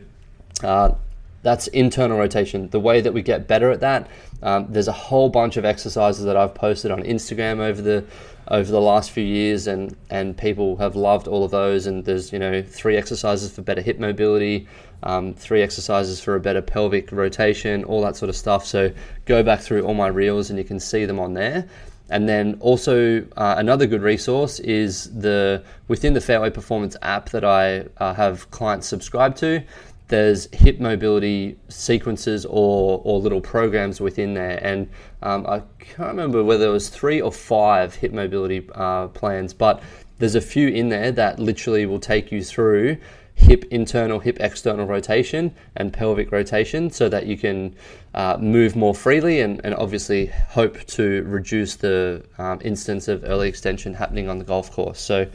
uh, 0.63 0.93
that's 1.43 1.67
internal 1.69 2.19
rotation. 2.19 2.69
The 2.71 2.81
way 2.81 3.01
that 3.01 3.13
we 3.13 3.23
get 3.23 3.49
better 3.49 3.71
at 3.71 3.81
that, 3.81 4.09
um, 4.43 4.67
there's 4.69 4.89
a 4.89 4.93
whole 4.93 5.29
bunch 5.29 5.57
of 5.57 5.65
exercises 5.65 6.25
that 6.25 6.37
I've 6.37 6.55
posted 6.55 6.91
on 6.91 7.03
Instagram 7.03 7.59
over 7.59 7.83
the 7.83 8.05
over 8.49 8.71
the 8.71 8.81
last 8.81 9.11
few 9.11 9.25
years, 9.25 9.67
and 9.67 9.97
and 10.11 10.37
people 10.37 10.77
have 10.77 10.95
loved 10.95 11.27
all 11.27 11.45
of 11.45 11.51
those. 11.51 11.87
And 11.87 12.05
there's 12.05 12.33
you 12.33 12.39
know 12.39 12.63
three 12.63 12.97
exercises 12.97 13.53
for 13.53 13.63
better 13.63 13.83
hip 13.83 13.99
mobility 13.99 14.69
um, 15.03 15.35
three 15.35 15.63
exercises 15.63 16.21
for 16.21 16.35
a 16.35 16.41
better 16.41 16.63
pelvic 16.63 17.11
rotation, 17.13 17.85
all 17.85 18.03
that 18.03 18.17
sort 18.17 18.29
of 18.29 18.37
stuff. 18.37 18.65
So 18.65 18.93
go 19.25 19.43
back 19.43 19.61
through 19.61 19.83
all 19.83 19.95
my 19.95 20.09
reels 20.09 20.51
and 20.51 20.59
you 20.59 20.65
can 20.65 20.79
see 20.79 21.05
them 21.05 21.19
on 21.19 21.35
there. 21.35 21.69
And 22.11 22.29
then 22.29 22.57
also 22.61 23.27
uh, 23.37 23.55
another 23.57 23.87
good 23.87 24.03
resource 24.03 24.61
is 24.61 25.13
the 25.19 25.65
within 25.89 26.13
the 26.13 26.21
Fairway 26.21 26.51
Performance 26.51 26.95
app 27.01 27.31
that 27.31 27.45
I 27.45 27.87
uh, 27.97 28.13
have 28.15 28.51
clients 28.51 28.87
subscribe 28.87 29.35
to. 29.37 29.63
There's 30.09 30.49
hip 30.53 30.79
mobility 30.79 31.59
sequences 31.69 32.45
or, 32.45 33.01
or 33.05 33.19
little 33.19 33.41
programs 33.41 34.01
within 34.01 34.35
there, 34.35 34.59
and 34.63 34.91
um, 35.23 35.47
I 35.47 35.63
can't 35.79 36.09
remember 36.09 36.45
whether 36.45 36.67
it 36.67 36.73
was 36.73 36.89
three 36.89 37.21
or 37.21 37.33
five 37.33 37.95
hip 37.95 38.13
mobility 38.13 38.69
uh, 38.75 39.09
plans, 39.09 39.55
but 39.55 39.83
there's 40.19 40.35
a 40.35 40.41
few 40.41 40.69
in 40.69 40.89
there 40.89 41.11
that 41.13 41.39
literally 41.39 41.87
will 41.87 42.01
take 42.01 42.31
you 42.31 42.45
through 42.45 42.99
hip 43.35 43.65
internal, 43.71 44.21
hip 44.21 44.37
external 44.41 44.87
rotation 44.87 45.55
and 45.77 45.93
pelvic 45.93 46.31
rotation 46.31 46.91
so 46.91 47.09
that 47.09 47.27
you 47.27 47.37
can 47.37 47.75
uh, 48.15 48.37
move 48.39 48.77
more 48.77 48.95
freely 48.95 49.41
and, 49.41 49.61
and 49.65 49.75
obviously 49.75 50.27
hope 50.27 50.79
to 50.87 51.23
reduce 51.25 51.77
the 51.77 52.25
um, 52.39 52.61
instance 52.63 53.09
of 53.09 53.25
early 53.25 53.49
extension 53.49 53.95
happening 53.95 54.29
on 54.29 54.39
the 54.39 54.45
golf 54.45 54.71
course. 54.71 55.01
So 55.01 55.27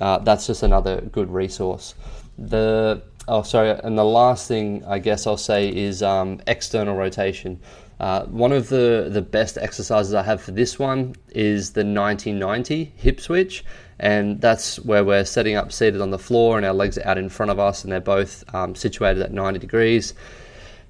uh, 0.00 0.18
that's 0.18 0.46
just 0.46 0.62
another 0.62 1.00
good 1.02 1.30
resource. 1.30 1.94
The 2.38 3.02
oh 3.28 3.42
sorry, 3.42 3.78
and 3.84 3.96
the 3.96 4.04
last 4.04 4.48
thing 4.48 4.84
I 4.86 4.98
guess 4.98 5.26
I'll 5.26 5.36
say 5.36 5.68
is 5.74 6.02
um, 6.02 6.40
external 6.46 6.96
rotation. 6.96 7.60
Uh, 8.00 8.24
one 8.26 8.50
of 8.50 8.68
the, 8.68 9.08
the 9.12 9.22
best 9.22 9.56
exercises 9.56 10.12
I 10.12 10.24
have 10.24 10.42
for 10.42 10.50
this 10.50 10.76
one 10.76 11.14
is 11.28 11.70
the 11.70 11.84
90-90 11.84 12.90
hip 12.96 13.20
switch 13.20 13.64
and 14.00 14.40
that's 14.40 14.80
where 14.80 15.04
we're 15.04 15.24
setting 15.24 15.54
up 15.54 15.70
seated 15.70 16.00
on 16.00 16.10
the 16.10 16.18
floor 16.18 16.56
and 16.56 16.66
our 16.66 16.72
legs 16.72 16.98
are 16.98 17.06
out 17.06 17.16
in 17.16 17.28
front 17.28 17.52
of 17.52 17.60
us 17.60 17.84
and 17.84 17.92
they're 17.92 18.00
both 18.00 18.42
um, 18.52 18.74
situated 18.74 19.22
at 19.22 19.32
90 19.32 19.60
degrees 19.60 20.14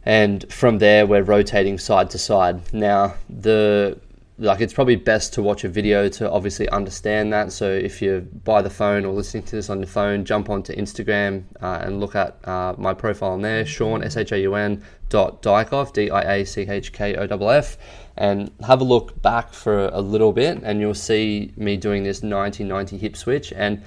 and 0.06 0.50
from 0.50 0.78
there 0.78 1.06
we're 1.06 1.22
rotating 1.22 1.78
side 1.78 2.08
to 2.08 2.18
side 2.18 2.72
now 2.72 3.14
the 3.28 3.98
like 4.42 4.60
it's 4.60 4.72
probably 4.72 4.96
best 4.96 5.32
to 5.34 5.42
watch 5.42 5.62
a 5.62 5.68
video 5.68 6.08
to 6.08 6.28
obviously 6.30 6.68
understand 6.70 7.32
that. 7.32 7.52
So 7.52 7.70
if 7.70 8.02
you're 8.02 8.20
by 8.20 8.60
the 8.60 8.70
phone 8.70 9.04
or 9.04 9.14
listening 9.14 9.44
to 9.44 9.56
this 9.56 9.70
on 9.70 9.78
your 9.78 9.86
phone 9.86 10.24
jump 10.24 10.50
onto 10.50 10.74
instagram 10.74 11.44
uh, 11.60 11.78
and 11.82 12.00
look 12.00 12.16
at 12.16 12.36
uh, 12.46 12.74
my 12.76 12.92
profile 12.92 13.30
on 13.30 13.42
there 13.42 13.64
shaun 13.64 14.02
s-h-a-u-n 14.02 14.82
dot 15.08 15.42
Diachkoff, 15.42 15.92
d-i-a-c-h-k-o-f-f 15.92 17.78
and 18.16 18.50
have 18.66 18.80
a 18.80 18.84
look 18.84 19.22
back 19.22 19.52
for 19.52 19.86
a 19.88 20.00
little 20.00 20.32
bit 20.32 20.58
and 20.62 20.80
you'll 20.80 20.94
see 20.94 21.52
me 21.56 21.76
doing 21.76 22.02
this 22.02 22.22
90-90 22.22 22.98
hip 22.98 23.16
switch. 23.16 23.52
And 23.52 23.82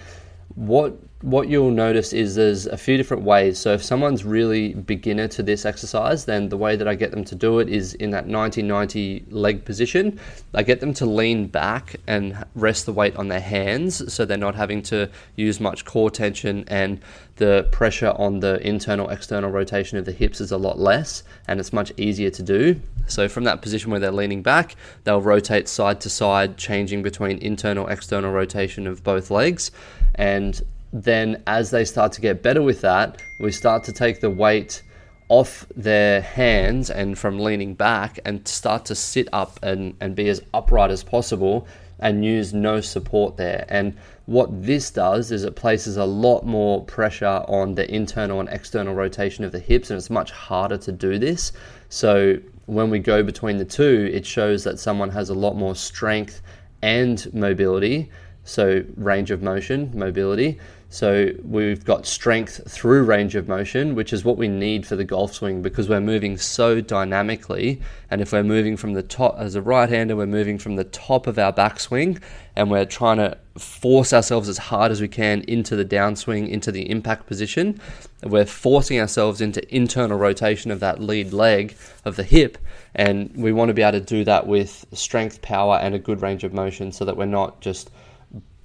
what 0.55 0.97
what 1.25 1.49
you'll 1.49 1.71
notice 1.71 2.13
is 2.13 2.35
there's 2.35 2.67
a 2.67 2.77
few 2.77 2.97
different 2.97 3.23
ways. 3.23 3.57
So 3.57 3.73
if 3.73 3.83
someone's 3.83 4.23
really 4.23 4.75
beginner 4.75 5.27
to 5.29 5.41
this 5.41 5.65
exercise, 5.65 6.25
then 6.25 6.49
the 6.49 6.57
way 6.57 6.75
that 6.75 6.87
I 6.87 6.93
get 6.93 7.09
them 7.09 7.23
to 7.23 7.33
do 7.33 7.57
it 7.57 7.67
is 7.67 7.95
in 7.95 8.11
that 8.11 8.27
90-90 8.27 9.25
leg 9.31 9.65
position. 9.65 10.19
I 10.53 10.61
get 10.61 10.81
them 10.81 10.93
to 10.93 11.07
lean 11.07 11.47
back 11.47 11.95
and 12.05 12.45
rest 12.53 12.85
the 12.85 12.93
weight 12.93 13.15
on 13.15 13.29
their 13.29 13.39
hands 13.39 14.13
so 14.13 14.23
they're 14.23 14.37
not 14.37 14.53
having 14.53 14.83
to 14.83 15.09
use 15.35 15.59
much 15.59 15.83
core 15.83 16.11
tension 16.11 16.63
and 16.67 17.01
the 17.37 17.67
pressure 17.71 18.13
on 18.17 18.39
the 18.39 18.65
internal 18.65 19.09
external 19.09 19.49
rotation 19.49 19.97
of 19.97 20.05
the 20.05 20.11
hips 20.11 20.39
is 20.39 20.51
a 20.51 20.57
lot 20.57 20.77
less 20.77 21.23
and 21.47 21.59
it's 21.59 21.73
much 21.73 21.91
easier 21.97 22.29
to 22.29 22.43
do. 22.43 22.79
So 23.07 23.27
from 23.27 23.45
that 23.45 23.63
position 23.63 23.89
where 23.89 23.99
they're 23.99 24.11
leaning 24.11 24.43
back, 24.43 24.75
they'll 25.05 25.21
rotate 25.21 25.67
side 25.67 26.01
to 26.01 26.09
side, 26.09 26.55
changing 26.55 27.01
between 27.01 27.39
internal 27.39 27.87
external 27.87 28.31
rotation 28.31 28.85
of 28.85 29.03
both 29.03 29.31
legs 29.31 29.71
and 30.13 30.61
then 30.95 31.43
as 31.45 31.71
they 31.71 31.83
start 31.83 32.13
to 32.13 32.21
get 32.21 32.41
better 32.41 32.61
with 32.61 32.79
that, 32.81 33.21
we 33.41 33.51
start 33.51 33.83
to 33.83 33.91
take 33.91 34.21
the 34.21 34.29
weight 34.29 34.81
off 35.27 35.65
their 35.75 36.21
hands 36.21 36.89
and 36.89 37.17
from 37.17 37.37
leaning 37.37 37.73
back 37.73 38.19
and 38.23 38.47
start 38.47 38.85
to 38.85 38.95
sit 38.95 39.27
up 39.33 39.59
and, 39.61 39.97
and 39.99 40.15
be 40.15 40.29
as 40.29 40.41
upright 40.53 40.91
as 40.91 41.03
possible 41.03 41.67
and 41.99 42.23
use 42.23 42.53
no 42.53 42.79
support 42.79 43.35
there. 43.35 43.65
And 43.67 43.97
what 44.25 44.63
this 44.63 44.89
does 44.89 45.31
is 45.31 45.43
it 45.43 45.55
places 45.55 45.97
a 45.97 46.05
lot 46.05 46.45
more 46.45 46.83
pressure 46.85 47.43
on 47.47 47.75
the 47.75 47.93
internal 47.93 48.39
and 48.39 48.47
external 48.47 48.93
rotation 48.93 49.43
of 49.43 49.51
the 49.51 49.59
hips, 49.59 49.89
and 49.89 49.97
it's 49.97 50.09
much 50.09 50.31
harder 50.31 50.77
to 50.77 50.91
do 50.91 51.19
this. 51.19 51.51
So 51.89 52.37
when 52.67 52.89
we 52.89 52.99
go 52.99 53.21
between 53.21 53.57
the 53.57 53.65
two, 53.65 54.09
it 54.13 54.25
shows 54.25 54.63
that 54.63 54.79
someone 54.79 55.09
has 55.09 55.29
a 55.29 55.35
lot 55.35 55.55
more 55.55 55.75
strength 55.75 56.41
and 56.81 57.33
mobility. 57.33 58.09
So 58.45 58.83
range 58.95 59.31
of 59.31 59.41
motion, 59.41 59.91
mobility. 59.93 60.59
So 60.89 61.31
we've 61.43 61.83
got 61.83 62.05
strength 62.05 62.71
through 62.71 63.03
range 63.03 63.35
of 63.35 63.49
motion, 63.49 63.95
which 63.95 64.13
is 64.13 64.23
what 64.23 64.37
we 64.37 64.47
need 64.47 64.85
for 64.85 64.95
the 64.95 65.03
golf 65.03 65.33
swing 65.33 65.61
because 65.61 65.89
we're 65.89 65.99
moving 65.99 66.37
so 66.37 66.79
dynamically. 66.79 67.81
And 68.09 68.21
if 68.21 68.31
we're 68.31 68.43
moving 68.43 68.77
from 68.77 68.93
the 68.93 69.03
top, 69.03 69.35
as 69.37 69.55
a 69.55 69.61
right 69.61 69.89
hander, 69.89 70.15
we're 70.15 70.27
moving 70.27 70.57
from 70.59 70.75
the 70.75 70.83
top 70.85 71.27
of 71.27 71.39
our 71.39 71.51
backswing 71.51 72.21
and 72.55 72.71
we're 72.71 72.85
trying 72.85 73.17
to 73.17 73.37
force 73.57 74.13
ourselves 74.13 74.47
as 74.47 74.57
hard 74.57 74.91
as 74.91 75.01
we 75.01 75.07
can 75.07 75.41
into 75.41 75.75
the 75.75 75.83
downswing, 75.83 76.47
into 76.47 76.71
the 76.71 76.89
impact 76.89 77.25
position. 77.25 77.79
We're 78.23 78.45
forcing 78.45 78.99
ourselves 78.99 79.41
into 79.41 79.75
internal 79.75 80.17
rotation 80.17 80.69
of 80.71 80.79
that 80.81 81.01
lead 81.01 81.33
leg 81.33 81.75
of 82.05 82.15
the 82.15 82.23
hip. 82.23 82.59
And 82.93 83.35
we 83.35 83.51
want 83.51 83.69
to 83.69 83.73
be 83.73 83.81
able 83.81 83.99
to 83.99 84.05
do 84.05 84.23
that 84.25 84.47
with 84.47 84.85
strength, 84.93 85.41
power, 85.41 85.77
and 85.81 85.95
a 85.95 85.99
good 85.99 86.21
range 86.21 86.43
of 86.43 86.53
motion 86.53 86.91
so 86.91 87.03
that 87.05 87.17
we're 87.17 87.25
not 87.25 87.59
just 87.59 87.89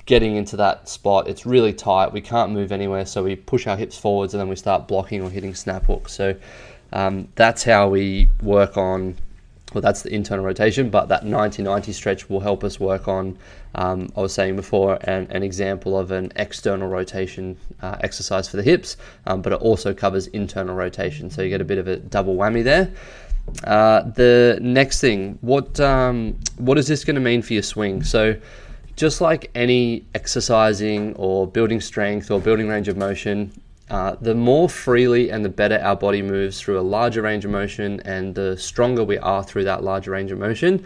getting 0.06 0.36
into 0.36 0.56
that 0.56 0.88
spot. 0.88 1.28
It's 1.28 1.46
really 1.46 1.72
tight. 1.72 2.12
We 2.12 2.20
can't 2.20 2.52
move 2.52 2.72
anywhere, 2.72 3.06
so 3.06 3.22
we 3.22 3.36
push 3.36 3.66
our 3.66 3.76
hips 3.76 3.96
forwards 3.96 4.34
and 4.34 4.40
then 4.40 4.48
we 4.48 4.56
start 4.56 4.88
blocking 4.88 5.22
or 5.22 5.30
hitting 5.30 5.54
snap 5.54 5.84
hooks. 5.84 6.12
So 6.12 6.34
um, 6.92 7.28
that's 7.34 7.62
how 7.62 7.88
we 7.88 8.28
work 8.42 8.76
on. 8.76 9.16
Well, 9.72 9.82
that's 9.82 10.02
the 10.02 10.12
internal 10.12 10.44
rotation, 10.44 10.90
but 10.90 11.06
that 11.08 11.24
90-90 11.24 11.94
stretch 11.94 12.28
will 12.28 12.40
help 12.40 12.64
us 12.64 12.80
work 12.80 13.06
on. 13.06 13.38
Um, 13.76 14.10
I 14.16 14.20
was 14.20 14.34
saying 14.34 14.56
before 14.56 14.98
an, 15.02 15.28
an, 15.30 15.44
example 15.44 15.96
of 15.96 16.10
an 16.10 16.32
external 16.34 16.88
rotation 16.88 17.56
uh, 17.80 17.96
exercise 18.00 18.48
for 18.48 18.56
the 18.56 18.64
hips, 18.64 18.96
um, 19.26 19.42
but 19.42 19.52
it 19.52 19.60
also 19.60 19.94
covers 19.94 20.26
internal 20.28 20.74
rotation, 20.74 21.30
so 21.30 21.42
you 21.42 21.50
get 21.50 21.60
a 21.60 21.64
bit 21.64 21.78
of 21.78 21.86
a 21.86 21.98
double 21.98 22.34
whammy 22.34 22.64
there. 22.64 22.92
Uh, 23.62 24.02
the 24.10 24.58
next 24.60 25.00
thing, 25.00 25.38
what 25.40 25.78
um, 25.78 26.36
what 26.56 26.78
is 26.78 26.86
this 26.86 27.04
going 27.04 27.14
to 27.14 27.20
mean 27.20 27.42
for 27.42 27.52
your 27.52 27.62
swing? 27.62 28.02
So 28.02 28.36
just 29.00 29.22
like 29.22 29.50
any 29.54 30.04
exercising 30.14 31.14
or 31.16 31.46
building 31.46 31.80
strength 31.80 32.30
or 32.30 32.38
building 32.38 32.68
range 32.68 32.86
of 32.86 32.98
motion, 32.98 33.50
uh, 33.88 34.14
the 34.20 34.34
more 34.34 34.68
freely 34.68 35.30
and 35.30 35.42
the 35.42 35.48
better 35.48 35.78
our 35.78 35.96
body 35.96 36.20
moves 36.20 36.60
through 36.60 36.78
a 36.78 36.82
larger 36.82 37.22
range 37.22 37.46
of 37.46 37.50
motion, 37.50 37.98
and 38.00 38.34
the 38.34 38.58
stronger 38.58 39.02
we 39.02 39.16
are 39.16 39.42
through 39.42 39.64
that 39.64 39.82
larger 39.82 40.10
range 40.10 40.30
of 40.30 40.38
motion, 40.38 40.84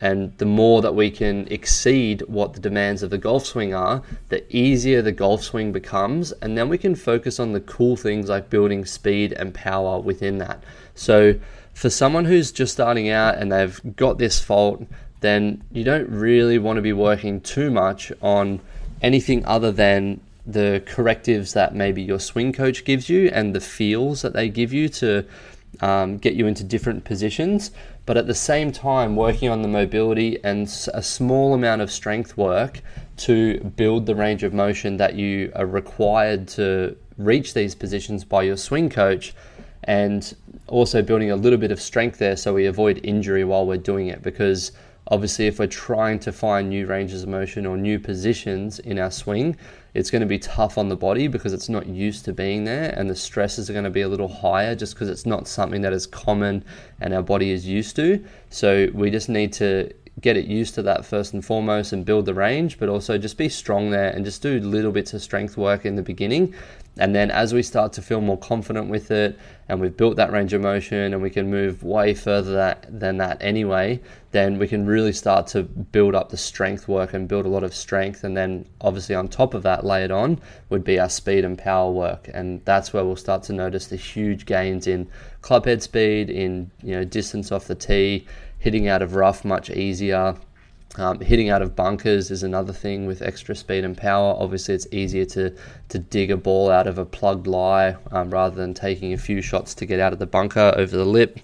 and 0.00 0.32
the 0.38 0.44
more 0.44 0.80
that 0.80 0.94
we 0.94 1.10
can 1.10 1.44
exceed 1.50 2.22
what 2.28 2.52
the 2.52 2.60
demands 2.60 3.02
of 3.02 3.10
the 3.10 3.18
golf 3.18 3.44
swing 3.44 3.74
are, 3.74 4.00
the 4.28 4.44
easier 4.56 5.02
the 5.02 5.10
golf 5.10 5.42
swing 5.42 5.72
becomes, 5.72 6.30
and 6.42 6.56
then 6.56 6.68
we 6.68 6.78
can 6.78 6.94
focus 6.94 7.40
on 7.40 7.50
the 7.50 7.60
cool 7.62 7.96
things 7.96 8.28
like 8.28 8.48
building 8.48 8.84
speed 8.84 9.32
and 9.32 9.52
power 9.52 9.98
within 9.98 10.38
that. 10.38 10.62
So, 10.94 11.34
for 11.74 11.90
someone 11.90 12.26
who's 12.26 12.52
just 12.52 12.72
starting 12.72 13.08
out 13.08 13.36
and 13.36 13.50
they've 13.50 13.96
got 13.96 14.18
this 14.18 14.40
fault, 14.40 14.86
then 15.26 15.62
you 15.72 15.84
don't 15.84 16.08
really 16.08 16.58
want 16.58 16.76
to 16.76 16.82
be 16.82 16.92
working 16.92 17.40
too 17.40 17.70
much 17.70 18.12
on 18.22 18.60
anything 19.02 19.44
other 19.44 19.72
than 19.72 20.20
the 20.46 20.82
correctives 20.86 21.52
that 21.54 21.74
maybe 21.74 22.00
your 22.00 22.20
swing 22.20 22.52
coach 22.52 22.84
gives 22.84 23.08
you 23.08 23.28
and 23.32 23.54
the 23.54 23.60
feels 23.60 24.22
that 24.22 24.32
they 24.32 24.48
give 24.48 24.72
you 24.72 24.88
to 24.88 25.24
um, 25.80 26.18
get 26.18 26.34
you 26.34 26.46
into 26.46 26.62
different 26.62 27.04
positions. 27.04 27.72
But 28.06 28.16
at 28.16 28.28
the 28.28 28.34
same 28.34 28.70
time, 28.70 29.16
working 29.16 29.48
on 29.48 29.62
the 29.62 29.68
mobility 29.68 30.38
and 30.44 30.68
a 30.94 31.02
small 31.02 31.54
amount 31.54 31.82
of 31.82 31.90
strength 31.90 32.36
work 32.36 32.80
to 33.18 33.58
build 33.76 34.06
the 34.06 34.14
range 34.14 34.44
of 34.44 34.54
motion 34.54 34.96
that 34.98 35.16
you 35.16 35.50
are 35.56 35.66
required 35.66 36.46
to 36.48 36.96
reach 37.18 37.54
these 37.54 37.74
positions 37.74 38.24
by 38.24 38.42
your 38.44 38.56
swing 38.56 38.88
coach 38.88 39.34
and 39.84 40.36
also 40.68 41.02
building 41.02 41.30
a 41.30 41.36
little 41.36 41.58
bit 41.58 41.70
of 41.70 41.80
strength 41.80 42.18
there 42.18 42.36
so 42.36 42.52
we 42.52 42.66
avoid 42.66 43.00
injury 43.02 43.44
while 43.44 43.66
we're 43.66 43.76
doing 43.76 44.08
it 44.08 44.22
because 44.22 44.72
obviously, 45.08 45.46
if 45.46 45.58
we're 45.58 45.66
trying 45.66 46.18
to 46.20 46.32
find 46.32 46.68
new 46.68 46.86
ranges 46.86 47.22
of 47.22 47.28
motion 47.28 47.66
or 47.66 47.76
new 47.76 47.98
positions 47.98 48.78
in 48.78 48.98
our 48.98 49.10
swing, 49.10 49.56
it's 49.94 50.10
going 50.10 50.20
to 50.20 50.26
be 50.26 50.38
tough 50.38 50.76
on 50.76 50.88
the 50.88 50.96
body 50.96 51.26
because 51.28 51.52
it's 51.52 51.68
not 51.68 51.86
used 51.86 52.24
to 52.26 52.32
being 52.32 52.64
there, 52.64 52.92
and 52.96 53.08
the 53.08 53.16
stresses 53.16 53.70
are 53.70 53.72
going 53.72 53.84
to 53.84 53.90
be 53.90 54.02
a 54.02 54.08
little 54.08 54.28
higher 54.28 54.74
just 54.74 54.94
because 54.94 55.08
it's 55.08 55.26
not 55.26 55.48
something 55.48 55.82
that 55.82 55.92
is 55.92 56.06
common 56.06 56.64
and 57.00 57.14
our 57.14 57.22
body 57.22 57.50
is 57.50 57.66
used 57.66 57.96
to. 57.96 58.24
So, 58.50 58.88
we 58.92 59.10
just 59.10 59.28
need 59.28 59.52
to 59.54 59.92
get 60.20 60.36
it 60.36 60.46
used 60.46 60.74
to 60.74 60.82
that 60.82 61.04
first 61.04 61.34
and 61.34 61.44
foremost 61.44 61.92
and 61.92 62.04
build 62.04 62.24
the 62.24 62.34
range, 62.34 62.78
but 62.78 62.88
also 62.88 63.18
just 63.18 63.36
be 63.36 63.48
strong 63.48 63.90
there 63.90 64.10
and 64.10 64.24
just 64.24 64.40
do 64.42 64.58
little 64.60 64.92
bits 64.92 65.12
of 65.12 65.22
strength 65.22 65.56
work 65.56 65.84
in 65.84 65.96
the 65.96 66.02
beginning. 66.02 66.54
And 66.98 67.14
then 67.14 67.30
as 67.30 67.52
we 67.52 67.62
start 67.62 67.92
to 67.94 68.02
feel 68.02 68.22
more 68.22 68.38
confident 68.38 68.88
with 68.88 69.10
it 69.10 69.38
and 69.68 69.80
we've 69.80 69.96
built 69.96 70.16
that 70.16 70.32
range 70.32 70.54
of 70.54 70.62
motion 70.62 71.12
and 71.12 71.20
we 71.20 71.28
can 71.28 71.50
move 71.50 71.82
way 71.82 72.14
further 72.14 72.52
that, 72.54 72.86
than 72.88 73.18
that 73.18 73.36
anyway, 73.42 74.00
then 74.30 74.58
we 74.58 74.66
can 74.66 74.86
really 74.86 75.12
start 75.12 75.46
to 75.48 75.62
build 75.62 76.14
up 76.14 76.30
the 76.30 76.38
strength 76.38 76.88
work 76.88 77.12
and 77.12 77.28
build 77.28 77.44
a 77.44 77.50
lot 77.50 77.64
of 77.64 77.74
strength. 77.74 78.24
And 78.24 78.34
then 78.34 78.66
obviously 78.80 79.14
on 79.14 79.28
top 79.28 79.52
of 79.52 79.62
that, 79.64 79.84
layered 79.84 80.10
on 80.10 80.40
would 80.70 80.84
be 80.84 80.98
our 80.98 81.10
speed 81.10 81.44
and 81.44 81.58
power 81.58 81.90
work. 81.90 82.30
And 82.32 82.64
that's 82.64 82.94
where 82.94 83.04
we'll 83.04 83.16
start 83.16 83.42
to 83.44 83.52
notice 83.52 83.88
the 83.88 83.96
huge 83.96 84.46
gains 84.46 84.86
in 84.86 85.06
club 85.42 85.66
head 85.66 85.82
speed, 85.82 86.30
in 86.30 86.70
you 86.82 86.94
know 86.94 87.04
distance 87.04 87.52
off 87.52 87.66
the 87.66 87.74
tee, 87.74 88.26
hitting 88.58 88.88
out 88.88 89.02
of 89.02 89.14
rough 89.14 89.44
much 89.44 89.68
easier. 89.68 90.34
Um, 90.98 91.20
hitting 91.20 91.50
out 91.50 91.60
of 91.60 91.76
bunkers 91.76 92.30
is 92.30 92.42
another 92.42 92.72
thing 92.72 93.06
with 93.06 93.20
extra 93.20 93.54
speed 93.54 93.84
and 93.84 93.96
power. 93.96 94.34
Obviously, 94.38 94.74
it's 94.74 94.86
easier 94.92 95.26
to 95.26 95.54
to 95.90 95.98
dig 95.98 96.30
a 96.30 96.36
ball 96.36 96.70
out 96.70 96.86
of 96.86 96.98
a 96.98 97.04
plugged 97.04 97.46
lie 97.46 97.96
um, 98.12 98.30
rather 98.30 98.56
than 98.56 98.72
taking 98.72 99.12
a 99.12 99.18
few 99.18 99.42
shots 99.42 99.74
to 99.74 99.86
get 99.86 100.00
out 100.00 100.12
of 100.12 100.18
the 100.18 100.26
bunker 100.26 100.72
over 100.76 100.96
the 100.96 101.04
lip. 101.04 101.40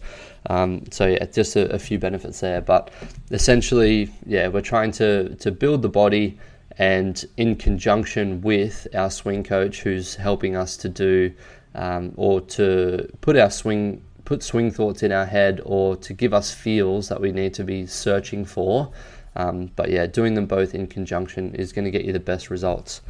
Um, 0.48 0.84
so 0.90 1.06
yeah, 1.06 1.24
just 1.26 1.54
a, 1.54 1.70
a, 1.72 1.78
few 1.78 1.98
benefits 1.98 2.40
there. 2.40 2.60
But 2.60 2.90
essentially, 3.30 4.10
yeah, 4.26 4.48
we're 4.48 4.62
trying 4.62 4.92
to 4.92 5.34
to 5.36 5.50
build 5.50 5.82
the 5.82 5.88
body, 5.88 6.38
and 6.78 7.24
in 7.36 7.56
conjunction 7.56 8.40
with 8.40 8.88
our 8.94 9.10
swing 9.10 9.44
coach, 9.44 9.82
who's 9.82 10.14
helping 10.14 10.56
us 10.56 10.76
to 10.78 10.88
do 10.88 11.32
um, 11.74 12.12
or 12.16 12.40
to 12.40 13.08
put 13.20 13.36
our 13.36 13.50
swing 13.50 14.02
put 14.24 14.42
swing 14.42 14.70
thoughts 14.70 15.02
in 15.02 15.12
our 15.12 15.26
head 15.26 15.60
or 15.64 15.96
to 15.96 16.12
give 16.12 16.32
us 16.32 16.52
feels 16.52 17.08
that 17.08 17.20
we 17.20 17.32
need 17.32 17.52
to 17.54 17.64
be 17.64 17.86
searching 17.86 18.44
for. 18.44 18.90
Um, 19.36 19.70
but 19.76 19.90
yeah, 19.90 20.06
doing 20.06 20.34
them 20.34 20.46
both 20.46 20.74
in 20.74 20.86
conjunction 20.86 21.54
is 21.54 21.72
going 21.72 21.84
to 21.84 21.90
get 21.90 22.04
you 22.04 22.12
the 22.12 22.20
best 22.20 22.50
results. 22.50 23.00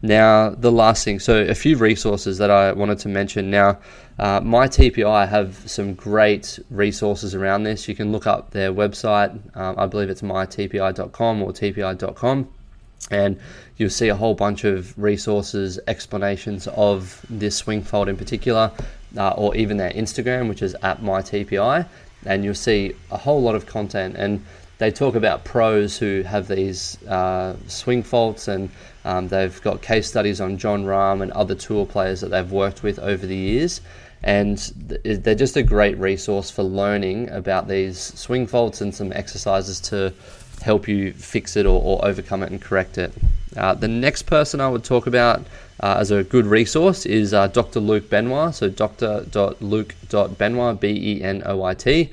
Now, 0.00 0.50
the 0.50 0.72
last 0.72 1.04
thing, 1.04 1.20
so 1.20 1.42
a 1.42 1.54
few 1.54 1.76
resources 1.76 2.38
that 2.38 2.50
I 2.50 2.72
wanted 2.72 2.98
to 3.00 3.08
mention. 3.08 3.50
Now, 3.50 3.78
uh, 4.18 4.40
my 4.40 4.66
TPI 4.66 5.28
have 5.28 5.56
some 5.70 5.94
great 5.94 6.58
resources 6.70 7.34
around 7.34 7.62
this. 7.62 7.86
You 7.88 7.94
can 7.94 8.10
look 8.10 8.26
up 8.26 8.50
their 8.50 8.72
website. 8.72 9.32
Um, 9.56 9.76
I 9.78 9.86
believe 9.86 10.10
it's 10.10 10.22
mytpi.com 10.22 11.42
or 11.42 11.52
tpi.com 11.52 12.48
and 13.10 13.38
you'll 13.76 13.90
see 13.90 14.08
a 14.08 14.14
whole 14.14 14.34
bunch 14.34 14.64
of 14.64 14.96
resources, 14.98 15.78
explanations 15.86 16.66
of 16.68 17.24
this 17.28 17.56
swing 17.56 17.82
fault 17.82 18.08
in 18.08 18.16
particular, 18.16 18.70
uh, 19.16 19.30
or 19.30 19.54
even 19.56 19.76
their 19.76 19.90
Instagram, 19.90 20.48
which 20.48 20.62
is 20.62 20.74
at 20.82 21.00
mytpi, 21.00 21.86
and 22.26 22.44
you'll 22.44 22.54
see 22.54 22.94
a 23.10 23.18
whole 23.18 23.42
lot 23.42 23.54
of 23.54 23.66
content. 23.66 24.14
And 24.16 24.44
they 24.82 24.90
talk 24.90 25.14
about 25.14 25.44
pros 25.44 25.96
who 25.96 26.22
have 26.22 26.48
these 26.48 27.00
uh, 27.04 27.54
swing 27.68 28.02
faults, 28.02 28.48
and 28.48 28.68
um, 29.04 29.28
they've 29.28 29.62
got 29.62 29.80
case 29.80 30.08
studies 30.08 30.40
on 30.40 30.58
Jon 30.58 30.84
Rahm 30.84 31.22
and 31.22 31.30
other 31.32 31.54
tour 31.54 31.86
players 31.86 32.20
that 32.20 32.30
they've 32.30 32.50
worked 32.50 32.82
with 32.82 32.98
over 32.98 33.26
the 33.26 33.36
years. 33.36 33.80
And 34.24 34.56
they're 34.56 35.34
just 35.34 35.56
a 35.56 35.62
great 35.62 35.98
resource 35.98 36.50
for 36.50 36.62
learning 36.62 37.28
about 37.30 37.66
these 37.66 37.98
swing 37.98 38.46
faults 38.46 38.80
and 38.80 38.94
some 38.94 39.12
exercises 39.12 39.80
to 39.80 40.12
help 40.62 40.86
you 40.86 41.12
fix 41.12 41.56
it 41.56 41.66
or, 41.66 41.82
or 41.82 42.04
overcome 42.04 42.44
it 42.44 42.50
and 42.50 42.62
correct 42.62 42.98
it. 42.98 43.12
Uh, 43.56 43.74
the 43.74 43.88
next 43.88 44.22
person 44.22 44.60
I 44.60 44.68
would 44.68 44.84
talk 44.84 45.08
about 45.08 45.40
uh, 45.80 45.96
as 45.98 46.12
a 46.12 46.22
good 46.22 46.46
resource 46.46 47.04
is 47.04 47.34
uh, 47.34 47.48
Dr. 47.48 47.80
Luke 47.80 48.08
Benoit. 48.08 48.54
So 48.54 48.68
dr.luke.benoit, 48.68 50.80
B 50.80 50.88
E 50.88 51.22
N 51.22 51.42
O 51.44 51.64
I 51.64 51.74
T. 51.74 52.10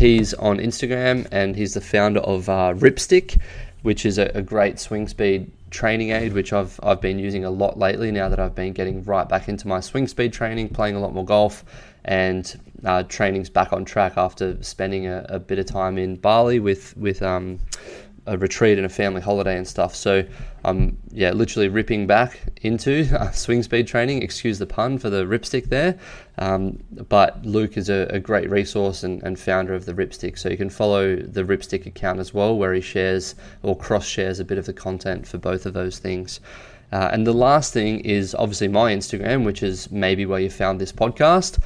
He's 0.00 0.32
on 0.32 0.56
Instagram 0.56 1.28
and 1.30 1.54
he's 1.54 1.74
the 1.74 1.80
founder 1.82 2.20
of 2.20 2.48
uh, 2.48 2.72
Rypstick, 2.74 3.38
which 3.82 4.06
is 4.06 4.16
a, 4.16 4.30
a, 4.34 4.40
great 4.40 4.78
swing 4.78 5.06
speed 5.06 5.52
training 5.70 6.12
aid, 6.12 6.32
which 6.32 6.54
I've, 6.54 6.80
I've 6.82 7.02
been 7.02 7.18
using 7.18 7.44
a 7.44 7.50
lot 7.50 7.78
lately 7.78 8.10
now 8.10 8.30
that 8.30 8.40
I've 8.40 8.54
been 8.54 8.72
getting 8.72 9.04
right 9.04 9.28
back 9.28 9.46
into 9.46 9.68
my 9.68 9.80
swing 9.80 10.08
speed 10.08 10.32
training, 10.32 10.70
playing 10.70 10.96
a 10.96 11.00
lot 11.00 11.12
more 11.12 11.26
golf, 11.26 11.66
and 12.06 12.58
uh, 12.82 13.02
training's 13.02 13.50
back 13.50 13.74
on 13.74 13.84
track 13.84 14.14
after 14.16 14.56
spending 14.62 15.06
a, 15.06 15.26
a, 15.28 15.38
bit 15.38 15.58
of 15.58 15.66
time 15.66 15.98
in 15.98 16.16
Bali 16.16 16.60
with 16.60 16.96
with 16.96 17.20
um, 17.22 17.58
a 18.26 18.36
retreat 18.36 18.78
and 18.78 18.86
a 18.86 18.90
family 18.90 19.20
holiday 19.20 19.56
and 19.56 19.66
stuff. 19.66 19.94
So 19.94 20.24
I'm 20.64 20.98
yeah 21.10 21.30
literally 21.30 21.68
ripping 21.68 22.06
back 22.06 22.40
into 22.62 23.08
uh, 23.18 23.30
swing 23.30 23.62
speed 23.62 23.86
training. 23.86 24.22
Excuse 24.22 24.58
the 24.58 24.66
pun 24.66 24.98
for 24.98 25.10
the 25.10 25.24
rypstick 25.24 25.68
there, 25.68 25.98
um, 26.38 26.78
but 27.08 27.44
Luke 27.44 27.76
is 27.76 27.88
a, 27.88 28.06
a 28.10 28.20
great 28.20 28.50
resource 28.50 29.02
and, 29.02 29.22
and, 29.22 29.38
founder 29.38 29.74
of 29.74 29.84
the 29.84 29.92
Rypstick. 29.92 30.38
So 30.38 30.48
you 30.48 30.56
can 30.56 30.70
follow 30.70 31.16
the 31.16 31.44
Rypstick 31.44 31.86
account 31.86 32.18
as 32.18 32.32
well, 32.32 32.56
where 32.56 32.72
he 32.74 32.80
shares 32.80 33.34
or 33.62 33.76
cross 33.76 34.06
shares 34.06 34.40
a 34.40 34.44
bit 34.44 34.58
of 34.58 34.66
the 34.66 34.72
content 34.72 35.26
for 35.26 35.38
both 35.38 35.66
of 35.66 35.74
those 35.74 35.98
things. 35.98 36.40
Uh, 36.92 37.08
and 37.12 37.26
the 37.26 37.32
last 37.32 37.72
thing 37.72 38.00
is 38.00 38.34
obviously 38.34 38.68
my 38.68 38.92
Instagram, 38.92 39.44
which 39.44 39.62
is 39.62 39.90
maybe 39.92 40.26
where 40.26 40.40
you 40.40 40.50
found 40.50 40.80
this 40.80 40.92
podcast 40.92 41.58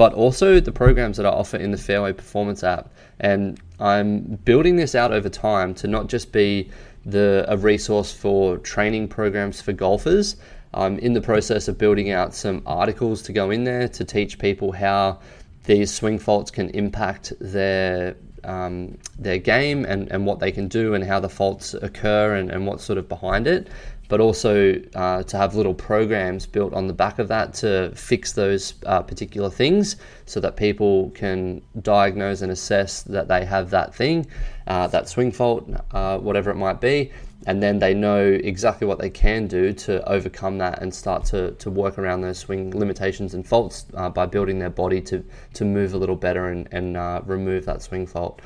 but 0.00 0.14
also 0.14 0.60
the 0.60 0.72
programs 0.72 1.18
that 1.18 1.26
I 1.26 1.28
offer 1.28 1.58
in 1.58 1.72
the 1.72 1.76
Fairway 1.76 2.14
Performance 2.14 2.64
app. 2.64 2.90
And 3.18 3.60
I'm 3.80 4.20
building 4.44 4.76
this 4.76 4.94
out 4.94 5.12
over 5.12 5.28
time 5.28 5.74
to 5.76 5.88
not 5.88 6.08
just 6.08 6.32
be 6.32 6.70
the 7.06 7.46
a 7.48 7.56
resource 7.56 8.12
for 8.12 8.58
training 8.58 9.08
programs 9.08 9.60
for 9.60 9.72
golfers. 9.72 10.36
I'm 10.74 10.98
in 10.98 11.14
the 11.14 11.20
process 11.20 11.66
of 11.66 11.78
building 11.78 12.10
out 12.10 12.34
some 12.34 12.62
articles 12.66 13.22
to 13.22 13.32
go 13.32 13.50
in 13.50 13.64
there 13.64 13.88
to 13.88 14.04
teach 14.04 14.38
people 14.38 14.72
how 14.72 15.18
these 15.64 15.92
swing 15.92 16.18
faults 16.18 16.50
can 16.50 16.70
impact 16.70 17.32
their 17.40 18.16
um, 18.44 18.96
their 19.18 19.38
game 19.38 19.84
and, 19.84 20.10
and 20.10 20.24
what 20.24 20.40
they 20.40 20.50
can 20.50 20.68
do 20.68 20.94
and 20.94 21.04
how 21.04 21.20
the 21.20 21.28
faults 21.28 21.74
occur 21.74 22.36
and, 22.36 22.50
and 22.50 22.66
what's 22.66 22.84
sort 22.84 22.98
of 22.98 23.08
behind 23.08 23.46
it 23.46 23.68
but 24.10 24.20
also 24.20 24.74
uh, 24.96 25.22
to 25.22 25.36
have 25.36 25.54
little 25.54 25.72
programs 25.72 26.44
built 26.44 26.74
on 26.74 26.88
the 26.88 26.92
back 26.92 27.20
of 27.20 27.28
that 27.28 27.54
to 27.54 27.92
fix 27.94 28.32
those 28.32 28.74
uh, 28.84 29.00
particular 29.00 29.48
things 29.48 29.96
so 30.26 30.40
that 30.40 30.56
people 30.56 31.10
can 31.10 31.62
diagnose 31.80 32.42
and 32.42 32.50
assess 32.50 33.02
that 33.04 33.28
they 33.28 33.44
have 33.44 33.70
that 33.70 33.94
thing, 33.94 34.26
uh, 34.66 34.88
that 34.88 35.08
swing 35.08 35.30
fault, 35.30 35.70
uh, 35.92 36.18
whatever 36.18 36.50
it 36.50 36.56
might 36.56 36.80
be, 36.80 37.12
and 37.46 37.62
then 37.62 37.78
they 37.78 37.94
know 37.94 38.20
exactly 38.20 38.84
what 38.84 38.98
they 38.98 39.08
can 39.08 39.46
do 39.46 39.72
to 39.72 40.06
overcome 40.08 40.58
that 40.58 40.82
and 40.82 40.92
start 40.92 41.24
to, 41.24 41.52
to 41.52 41.70
work 41.70 41.96
around 41.96 42.20
those 42.20 42.38
swing 42.38 42.76
limitations 42.76 43.34
and 43.34 43.46
faults 43.46 43.86
uh, 43.94 44.10
by 44.10 44.26
building 44.26 44.58
their 44.58 44.70
body 44.70 45.00
to, 45.00 45.24
to 45.54 45.64
move 45.64 45.94
a 45.94 45.96
little 45.96 46.16
better 46.16 46.48
and, 46.48 46.68
and 46.72 46.96
uh, 46.96 47.22
remove 47.24 47.64
that 47.64 47.80
swing 47.80 48.08
fault 48.08 48.40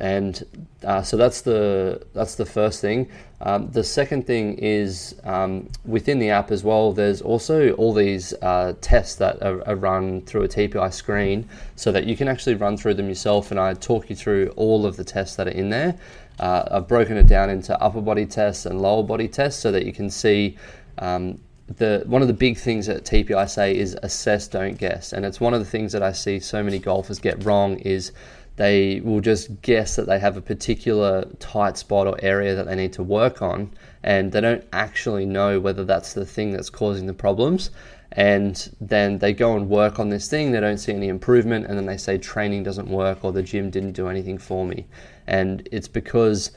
and 0.00 0.68
uh, 0.84 1.02
so 1.02 1.16
that's 1.16 1.40
the 1.40 2.06
that's 2.14 2.36
the 2.36 2.46
first 2.46 2.80
thing. 2.80 3.08
Um, 3.40 3.70
the 3.70 3.84
second 3.84 4.26
thing 4.26 4.54
is 4.58 5.14
um, 5.24 5.68
within 5.84 6.18
the 6.18 6.30
app 6.30 6.50
as 6.50 6.62
well. 6.62 6.92
There's 6.92 7.20
also 7.20 7.72
all 7.72 7.92
these 7.92 8.32
uh, 8.42 8.74
tests 8.80 9.16
that 9.16 9.42
are, 9.42 9.66
are, 9.68 9.76
run 9.76 10.22
through 10.22 10.42
a 10.42 10.48
TPI 10.48 10.92
screen, 10.92 11.48
so 11.76 11.90
that 11.92 12.06
you 12.06 12.16
can 12.16 12.28
actually 12.28 12.54
run 12.54 12.76
through 12.76 12.94
them 12.94 13.08
yourself. 13.08 13.50
And 13.50 13.58
I 13.58 13.74
talk 13.74 14.08
you 14.10 14.16
through 14.16 14.52
all 14.56 14.86
of 14.86 14.96
the 14.96 15.04
tests 15.04 15.36
that 15.36 15.48
are 15.48 15.52
in 15.52 15.70
there. 15.70 15.96
Uh, 16.38 16.64
I've 16.70 16.88
broken 16.88 17.16
it 17.16 17.26
down 17.26 17.50
into 17.50 17.80
upper 17.82 18.00
body 18.00 18.26
tests 18.26 18.66
and 18.66 18.80
lower 18.80 19.02
body 19.02 19.26
tests, 19.26 19.60
so 19.60 19.72
that 19.72 19.84
you 19.84 19.92
can 19.92 20.10
see. 20.10 20.56
Um, 20.98 21.40
the 21.76 22.02
one 22.06 22.22
of 22.22 22.28
the 22.28 22.34
big 22.34 22.56
things 22.56 22.86
that 22.86 23.04
TPI 23.04 23.48
say 23.50 23.76
is 23.76 23.94
assess, 24.02 24.48
don't 24.48 24.78
guess, 24.78 25.12
and 25.12 25.26
it's 25.26 25.38
one 25.38 25.52
of 25.52 25.60
the 25.60 25.66
things 25.66 25.92
that 25.92 26.02
I 26.02 26.12
see 26.12 26.40
so 26.40 26.62
many 26.62 26.78
golfers 26.78 27.18
get 27.18 27.44
wrong 27.44 27.76
is 27.80 28.12
they 28.58 29.00
will 29.04 29.20
just 29.20 29.62
guess 29.62 29.94
that 29.94 30.06
they 30.06 30.18
have 30.18 30.36
a 30.36 30.40
particular 30.40 31.24
tight 31.38 31.78
spot 31.78 32.08
or 32.08 32.18
area 32.20 32.56
that 32.56 32.66
they 32.66 32.74
need 32.74 32.92
to 32.94 33.04
work 33.04 33.40
on, 33.40 33.70
and 34.02 34.32
they 34.32 34.40
don't 34.40 34.64
actually 34.72 35.24
know 35.24 35.60
whether 35.60 35.84
that's 35.84 36.12
the 36.12 36.26
thing 36.26 36.50
that's 36.50 36.68
causing 36.68 37.06
the 37.06 37.14
problems. 37.14 37.70
And 38.10 38.74
then 38.80 39.18
they 39.18 39.32
go 39.32 39.54
and 39.54 39.68
work 39.68 40.00
on 40.00 40.08
this 40.08 40.28
thing, 40.28 40.50
they 40.50 40.58
don't 40.58 40.78
see 40.78 40.92
any 40.92 41.06
improvement, 41.06 41.66
and 41.66 41.78
then 41.78 41.86
they 41.86 41.96
say 41.96 42.18
training 42.18 42.64
doesn't 42.64 42.88
work 42.88 43.24
or 43.24 43.30
the 43.30 43.44
gym 43.44 43.70
didn't 43.70 43.92
do 43.92 44.08
anything 44.08 44.38
for 44.38 44.66
me. 44.66 44.86
And 45.28 45.68
it's 45.70 45.86
because 45.86 46.50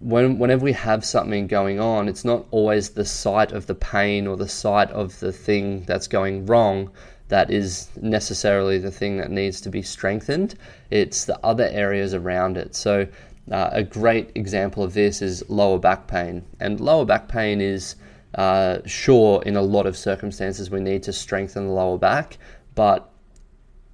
when, 0.00 0.40
whenever 0.40 0.64
we 0.64 0.72
have 0.72 1.04
something 1.04 1.46
going 1.46 1.78
on, 1.78 2.08
it's 2.08 2.24
not 2.24 2.46
always 2.50 2.90
the 2.90 3.04
site 3.04 3.52
of 3.52 3.66
the 3.66 3.76
pain 3.76 4.26
or 4.26 4.36
the 4.36 4.48
site 4.48 4.90
of 4.90 5.20
the 5.20 5.30
thing 5.30 5.84
that's 5.84 6.08
going 6.08 6.46
wrong 6.46 6.90
that 7.28 7.50
is 7.50 7.88
necessarily 8.00 8.78
the 8.78 8.90
thing 8.90 9.18
that 9.18 9.30
needs 9.30 9.60
to 9.60 9.70
be 9.70 9.82
strengthened. 9.82 10.54
It's 10.90 11.24
the 11.24 11.38
other 11.44 11.68
areas 11.70 12.14
around 12.14 12.56
it. 12.56 12.74
So, 12.74 13.06
uh, 13.50 13.70
a 13.72 13.82
great 13.82 14.32
example 14.34 14.82
of 14.82 14.92
this 14.94 15.22
is 15.22 15.48
lower 15.48 15.78
back 15.78 16.06
pain. 16.06 16.44
And 16.60 16.80
lower 16.80 17.04
back 17.04 17.28
pain 17.28 17.60
is, 17.60 17.96
uh, 18.34 18.78
sure, 18.84 19.42
in 19.44 19.56
a 19.56 19.62
lot 19.62 19.86
of 19.86 19.96
circumstances, 19.96 20.70
we 20.70 20.80
need 20.80 21.02
to 21.04 21.12
strengthen 21.12 21.66
the 21.66 21.72
lower 21.72 21.98
back, 21.98 22.38
but 22.74 23.10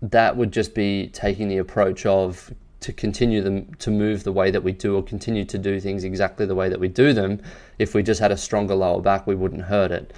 that 0.03 0.37
would 0.37 0.53
just 0.53 0.75
be 0.75 1.09
taking 1.09 1.49
the 1.49 1.59
approach 1.59 2.05
of 2.05 2.53
to 2.81 2.93
continue 2.93 3.41
them 3.41 3.73
to 3.77 3.91
move 3.91 4.25
the 4.25 4.33
way 4.33 4.51
that 4.51 4.63
we 4.63 4.71
do 4.71 4.95
or 4.95 5.03
continue 5.03 5.43
to 5.43 5.57
do 5.57 5.81
things 5.81 6.05
exactly 6.05 6.45
the 6.45 6.55
way 6.55 6.69
that 6.69 6.79
we 6.79 6.89
do 6.89 7.15
them. 7.15 7.41
If 7.79 7.95
we 7.95 8.03
just 8.03 8.21
had 8.21 8.31
a 8.31 8.37
stronger 8.37 8.75
lower 8.75 9.01
back, 9.01 9.27
we 9.27 9.35
wouldn't 9.35 9.63
hurt 9.63 9.91
it. 9.91 10.13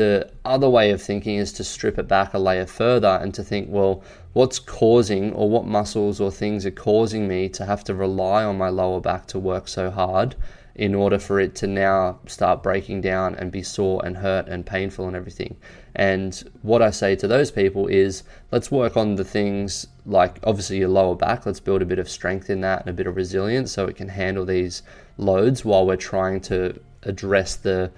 The 0.00 0.30
other 0.46 0.70
way 0.70 0.92
of 0.92 1.02
thinking 1.02 1.36
is 1.36 1.52
to 1.52 1.62
strip 1.62 1.98
it 1.98 2.08
back 2.08 2.32
a 2.32 2.38
layer 2.38 2.64
further 2.64 3.18
and 3.20 3.34
to 3.34 3.44
think, 3.44 3.68
well, 3.70 4.02
what's 4.32 4.58
causing 4.58 5.30
or 5.34 5.50
what 5.50 5.66
muscles 5.66 6.22
or 6.22 6.30
things 6.30 6.64
are 6.64 6.70
causing 6.70 7.28
me 7.28 7.50
to 7.50 7.66
have 7.66 7.84
to 7.84 7.94
rely 7.94 8.42
on 8.42 8.56
my 8.56 8.70
lower 8.70 9.02
back 9.02 9.26
to 9.26 9.38
work 9.38 9.68
so 9.68 9.90
hard 9.90 10.36
in 10.74 10.94
order 10.94 11.18
for 11.18 11.38
it 11.38 11.54
to 11.56 11.66
now 11.66 12.18
start 12.24 12.62
breaking 12.62 13.02
down 13.02 13.34
and 13.34 13.52
be 13.52 13.62
sore 13.62 14.00
and 14.02 14.16
hurt 14.16 14.48
and 14.48 14.64
painful 14.64 15.06
and 15.06 15.14
everything. 15.14 15.54
And 15.94 16.50
what 16.62 16.80
I 16.80 16.92
say 16.92 17.14
to 17.16 17.28
those 17.28 17.50
people 17.50 17.86
is 17.86 18.22
let's 18.50 18.70
work 18.70 18.96
on 18.96 19.16
the 19.16 19.24
things 19.24 19.86
like 20.06 20.38
obviously 20.44 20.78
your 20.78 20.88
lower 20.88 21.14
back, 21.14 21.44
let's 21.44 21.60
build 21.60 21.82
a 21.82 21.84
bit 21.84 21.98
of 21.98 22.08
strength 22.08 22.48
in 22.48 22.62
that 22.62 22.80
and 22.80 22.88
a 22.88 22.94
bit 22.94 23.06
of 23.06 23.16
resilience 23.16 23.70
so 23.72 23.84
it 23.84 23.96
can 23.96 24.08
handle 24.08 24.46
these 24.46 24.82
loads 25.18 25.62
while 25.62 25.86
we're 25.86 25.96
trying 25.96 26.40
to 26.40 26.80
address 27.02 27.56
the 27.56 27.90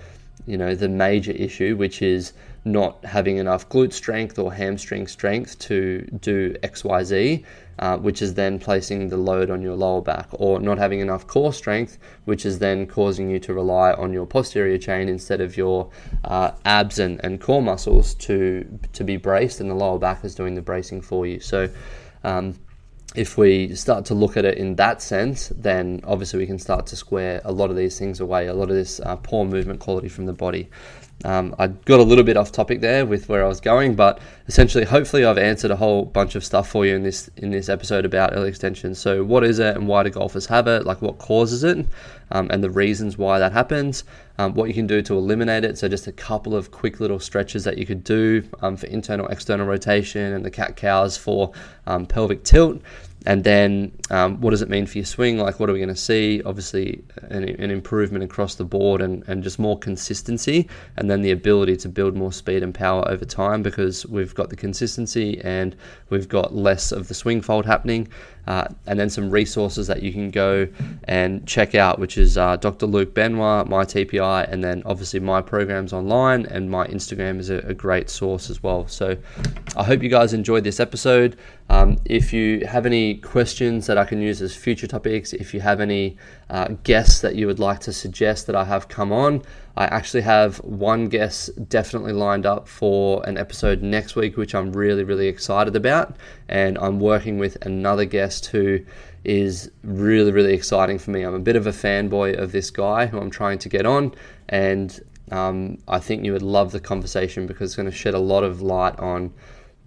you 0.46 0.56
know 0.56 0.74
the 0.74 0.88
major 0.88 1.32
issue 1.32 1.76
which 1.76 2.02
is 2.02 2.32
not 2.64 3.04
having 3.04 3.38
enough 3.38 3.68
glute 3.68 3.92
strength 3.92 4.38
or 4.38 4.52
hamstring 4.52 5.06
strength 5.06 5.58
to 5.58 6.00
do 6.20 6.52
xyz 6.62 7.44
uh, 7.78 7.96
which 7.96 8.22
is 8.22 8.34
then 8.34 8.58
placing 8.58 9.08
the 9.08 9.16
load 9.16 9.50
on 9.50 9.62
your 9.62 9.74
lower 9.74 10.00
back 10.00 10.28
or 10.32 10.60
not 10.60 10.78
having 10.78 11.00
enough 11.00 11.26
core 11.26 11.52
strength 11.52 11.98
which 12.24 12.44
is 12.44 12.58
then 12.58 12.86
causing 12.86 13.30
you 13.30 13.38
to 13.38 13.54
rely 13.54 13.92
on 13.92 14.12
your 14.12 14.26
posterior 14.26 14.78
chain 14.78 15.08
instead 15.08 15.40
of 15.40 15.56
your 15.56 15.90
uh, 16.24 16.50
abs 16.64 16.98
and, 16.98 17.20
and 17.24 17.40
core 17.40 17.62
muscles 17.62 18.14
to 18.14 18.78
to 18.92 19.04
be 19.04 19.16
braced 19.16 19.60
and 19.60 19.70
the 19.70 19.74
lower 19.74 19.98
back 19.98 20.24
is 20.24 20.34
doing 20.34 20.54
the 20.54 20.62
bracing 20.62 21.00
for 21.00 21.26
you. 21.26 21.40
So 21.40 21.68
um, 22.24 22.54
if 23.14 23.37
we 23.37 23.75
start 23.75 24.05
to 24.07 24.14
look 24.14 24.37
at 24.37 24.44
it 24.44 24.59
in 24.59 24.77
that 24.77 25.03
sense, 25.03 25.48
then 25.55 26.01
obviously 26.05 26.38
we 26.38 26.46
can 26.46 26.59
start 26.59 26.87
to 26.87 26.96
square 26.96 27.40
a 27.44 27.53
lot 27.53 27.70
of 27.70 27.77
these 27.77 27.98
things 27.98 28.20
away, 28.20 28.46
a 28.46 28.55
lot 28.55 28.70
of 28.70 28.77
this 28.77 29.01
uh, 29.01 29.16
poor 29.16 29.44
movement 29.44 29.81
quality 29.81 30.09
from 30.09 30.27
the 30.27 30.33
body. 30.33 30.70
Um, 31.24 31.54
I 31.58 31.68
got 31.68 32.00
a 32.00 32.02
little 32.02 32.24
bit 32.24 32.37
off 32.37 32.50
topic 32.50 32.80
there 32.80 33.06
with 33.06 33.28
where 33.28 33.44
I 33.44 33.48
was 33.48 33.61
going, 33.61 33.94
but 33.94 34.20
essentially, 34.48 34.85
hopefully, 34.85 35.24
I've 35.24 35.38
answered 35.38 35.70
a 35.70 35.76
whole 35.76 36.04
bunch 36.04 36.35
of 36.35 36.44
stuff 36.44 36.68
for 36.68 36.85
you 36.85 36.96
in 36.96 37.02
this 37.02 37.30
in 37.37 37.50
this 37.50 37.68
episode 37.68 38.04
about 38.04 38.35
early 38.35 38.48
extension. 38.48 38.94
So, 38.94 39.22
what 39.22 39.44
is 39.44 39.58
it, 39.58 39.76
and 39.76 39.87
why 39.87 40.02
do 40.02 40.11
golfers 40.11 40.46
have 40.46 40.66
it? 40.66 40.85
Like, 40.85 41.00
what 41.00 41.18
causes 41.18 41.62
it, 41.64 41.87
um, 42.30 42.48
and 42.50 42.62
the 42.62 42.70
reasons 42.70 43.16
why 43.16 43.38
that 43.38 43.52
happens. 43.52 44.04
Um, 44.38 44.54
what 44.54 44.66
you 44.66 44.74
can 44.74 44.87
do 44.87 45.02
to 45.02 45.16
eliminate 45.16 45.62
it. 45.64 45.78
So, 45.78 45.88
just 45.88 46.06
a 46.06 46.12
couple 46.12 46.56
of 46.56 46.70
quick 46.70 46.98
little 46.98 47.20
stretches 47.20 47.64
that 47.64 47.78
you 47.78 47.87
could 47.87 48.02
do 48.02 48.42
um, 48.61 48.76
for 48.76 48.87
internal 48.87 49.26
external 49.28 49.66
rotation, 49.66 50.32
and 50.32 50.44
the 50.44 50.50
cat 50.50 50.76
cows 50.76 51.16
for 51.16 51.52
um, 51.87 52.06
pelvic 52.06 52.42
tilt. 52.42 52.82
And 53.24 53.44
then, 53.44 53.92
um, 54.11 54.40
what 54.40 54.50
does 54.50 54.62
it 54.62 54.68
mean 54.68 54.87
for 54.87 54.98
your 54.98 55.04
swing? 55.04 55.38
Like, 55.38 55.61
what 55.61 55.70
are 55.70 55.72
we 55.72 55.78
going 55.78 55.88
to 55.88 55.96
see? 55.96 56.42
Obviously, 56.44 57.02
an, 57.22 57.44
an, 57.44 57.70
improvement 57.70 58.24
across 58.24 58.56
the 58.56 58.64
board 58.64 59.00
and, 59.00 59.22
and 59.28 59.42
just 59.42 59.58
more 59.58 59.78
consistency, 59.78 60.68
and 60.96 61.11
then 61.11 61.22
the 61.22 61.30
ability 61.30 61.76
to 61.78 61.88
build 61.88 62.16
more 62.16 62.32
speed 62.32 62.62
and 62.62 62.74
power 62.74 63.08
over 63.08 63.24
time 63.24 63.62
because 63.62 64.04
we've 64.06 64.35
got 64.35 64.50
the 64.50 64.56
consistency 64.56 65.40
and 65.42 65.76
we've 66.11 66.28
got 66.28 66.54
less 66.54 66.90
of 66.90 67.08
the 67.08 67.14
swing 67.14 67.40
fault 67.40 67.64
happening. 67.64 68.08
Uh, 68.46 68.66
and 68.87 68.98
then 68.98 69.08
some 69.08 69.30
resources 69.30 69.87
that 69.87 70.02
you 70.02 70.12
can 70.12 70.28
go 70.30 70.66
and 71.04 71.46
check 71.46 71.76
out, 71.76 72.00
which 72.00 72.18
is 72.18 72.37
uh, 72.37 72.56
Dr. 72.56 72.87
Luke 72.87 73.14
Benoit, 73.14 73.68
my 73.68 73.85
TPI, 73.85 74.50
and 74.50 74.64
then 74.64 74.82
obviously 74.85 75.20
my 75.20 75.40
programs 75.40 75.92
online, 75.92 76.46
and 76.46 76.68
my 76.68 76.87
Instagram 76.88 77.38
is 77.38 77.50
a, 77.50 77.58
a 77.58 77.74
great 77.74 78.11
source 78.11 78.50
as 78.50 78.61
well. 78.61 78.88
So 78.88 79.16
I 79.76 79.85
hope 79.85 80.02
you 80.02 80.08
guys 80.08 80.32
enjoyed 80.32 80.64
this 80.64 80.80
episode. 80.80 81.37
Um, 81.72 81.96
if 82.04 82.35
you 82.35 82.66
have 82.66 82.85
any 82.85 83.14
questions 83.14 83.87
that 83.87 83.96
I 83.96 84.04
can 84.04 84.20
use 84.20 84.42
as 84.42 84.54
future 84.54 84.87
topics, 84.87 85.32
if 85.32 85.54
you 85.54 85.61
have 85.61 85.80
any 85.80 86.18
uh, 86.50 86.68
guests 86.85 87.22
that 87.22 87.35
you 87.35 87.46
would 87.46 87.58
like 87.58 87.80
to 87.80 87.94
suggest 87.94 88.46
that 88.48 88.54
I 88.54 88.64
have 88.64 88.88
come 88.88 89.11
on, 89.11 89.40
I 89.74 89.87
actually 89.87 90.20
have 90.20 90.58
one 90.58 91.06
guest 91.06 91.48
definitely 91.70 92.12
lined 92.12 92.44
up 92.44 92.68
for 92.68 93.26
an 93.26 93.38
episode 93.38 93.80
next 93.80 94.16
week, 94.16 94.37
which 94.37 94.54
I'm 94.54 94.70
really, 94.74 95.02
really 95.02 95.28
excited 95.28 95.74
about. 95.74 96.14
And 96.46 96.76
I'm 96.76 97.00
working 97.00 97.38
with 97.38 97.56
another 97.64 98.04
guest 98.04 98.48
who 98.48 98.80
is 99.24 99.70
really, 99.82 100.30
really 100.30 100.52
exciting 100.52 100.98
for 100.98 101.11
me. 101.11 101.22
I'm 101.22 101.32
a 101.32 101.38
bit 101.38 101.56
of 101.56 101.66
a 101.66 101.72
fanboy 101.72 102.38
of 102.38 102.52
this 102.52 102.70
guy 102.70 103.06
who 103.06 103.18
I'm 103.18 103.30
trying 103.30 103.58
to 103.61 103.70
get 103.70 103.87
on. 103.87 104.14
And 104.50 105.00
um, 105.30 105.78
I 105.88 106.00
think 106.00 106.22
you 106.22 106.35
would 106.35 106.42
love 106.42 106.72
the 106.72 106.80
conversation 106.80 107.46
because 107.46 107.70
it's 107.70 107.76
going 107.76 107.90
to 107.90 107.96
shed 107.96 108.12
a 108.12 108.18
lot 108.18 108.44
of 108.44 108.61
light 108.61 109.00
on 109.00 109.32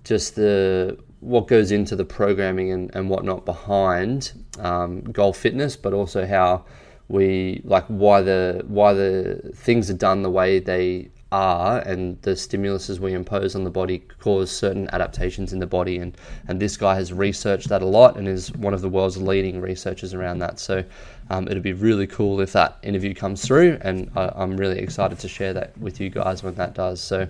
just 0.03 0.35
the 0.35 0.97
what 1.25 1.47
goes 1.47 1.71
into 1.71 1.95
the 1.95 2.05
programming 2.05 2.71
and, 2.71 2.95
and 2.95 3.09
whatnot 3.09 3.45
behind 3.45 4.31
um, 4.59 5.01
golf 5.01 5.37
fitness, 5.37 5.75
but 5.75 5.93
also 5.93 6.25
how 6.25 6.63
we 7.07 7.61
like 7.63 7.85
why 7.85 8.21
the 8.21 8.63
why 8.67 8.93
the 8.93 9.51
things 9.55 9.89
are 9.89 9.95
done 9.95 10.23
the 10.23 10.29
way 10.29 10.59
they 10.59 11.09
are 11.31 11.79
and 11.79 12.21
the 12.21 12.31
stimuluses 12.31 12.99
we 12.99 13.13
impose 13.13 13.55
on 13.55 13.63
the 13.63 13.69
body 13.69 13.99
cause 14.19 14.51
certain 14.51 14.87
adaptations 14.93 15.51
in 15.51 15.59
the 15.59 15.67
body. 15.67 15.97
And 15.97 16.15
and 16.47 16.59
this 16.59 16.77
guy 16.77 16.95
has 16.95 17.11
researched 17.11 17.69
that 17.69 17.81
a 17.81 17.85
lot 17.85 18.17
and 18.17 18.27
is 18.27 18.53
one 18.53 18.75
of 18.75 18.81
the 18.81 18.89
world's 18.89 19.17
leading 19.17 19.59
researchers 19.59 20.13
around 20.13 20.39
that. 20.39 20.59
So 20.59 20.83
um, 21.31 21.47
it'd 21.47 21.63
be 21.63 21.73
really 21.73 22.05
cool 22.05 22.39
if 22.39 22.53
that 22.53 22.77
interview 22.83 23.15
comes 23.15 23.43
through 23.43 23.79
and 23.81 24.11
I, 24.15 24.31
am 24.43 24.57
really 24.57 24.77
excited 24.79 25.17
to 25.19 25.27
share 25.27 25.53
that 25.53 25.75
with 25.79 25.99
you 25.99 26.11
guys 26.11 26.43
when 26.43 26.53
that 26.55 26.75
does. 26.75 27.01
So 27.01 27.27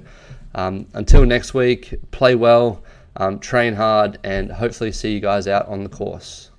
um, 0.54 0.86
until 0.94 1.26
next 1.26 1.54
week 1.54 1.96
play 2.12 2.36
well 2.36 2.84
um, 3.18 3.40
train 3.40 3.74
hard 3.74 4.18
and 4.24 4.52
hopefully 4.52 4.92
see 4.92 5.14
you 5.14 5.20
guys 5.20 5.48
out 5.48 5.68
on 5.68 5.84
the 5.84 5.90
course 5.90 6.52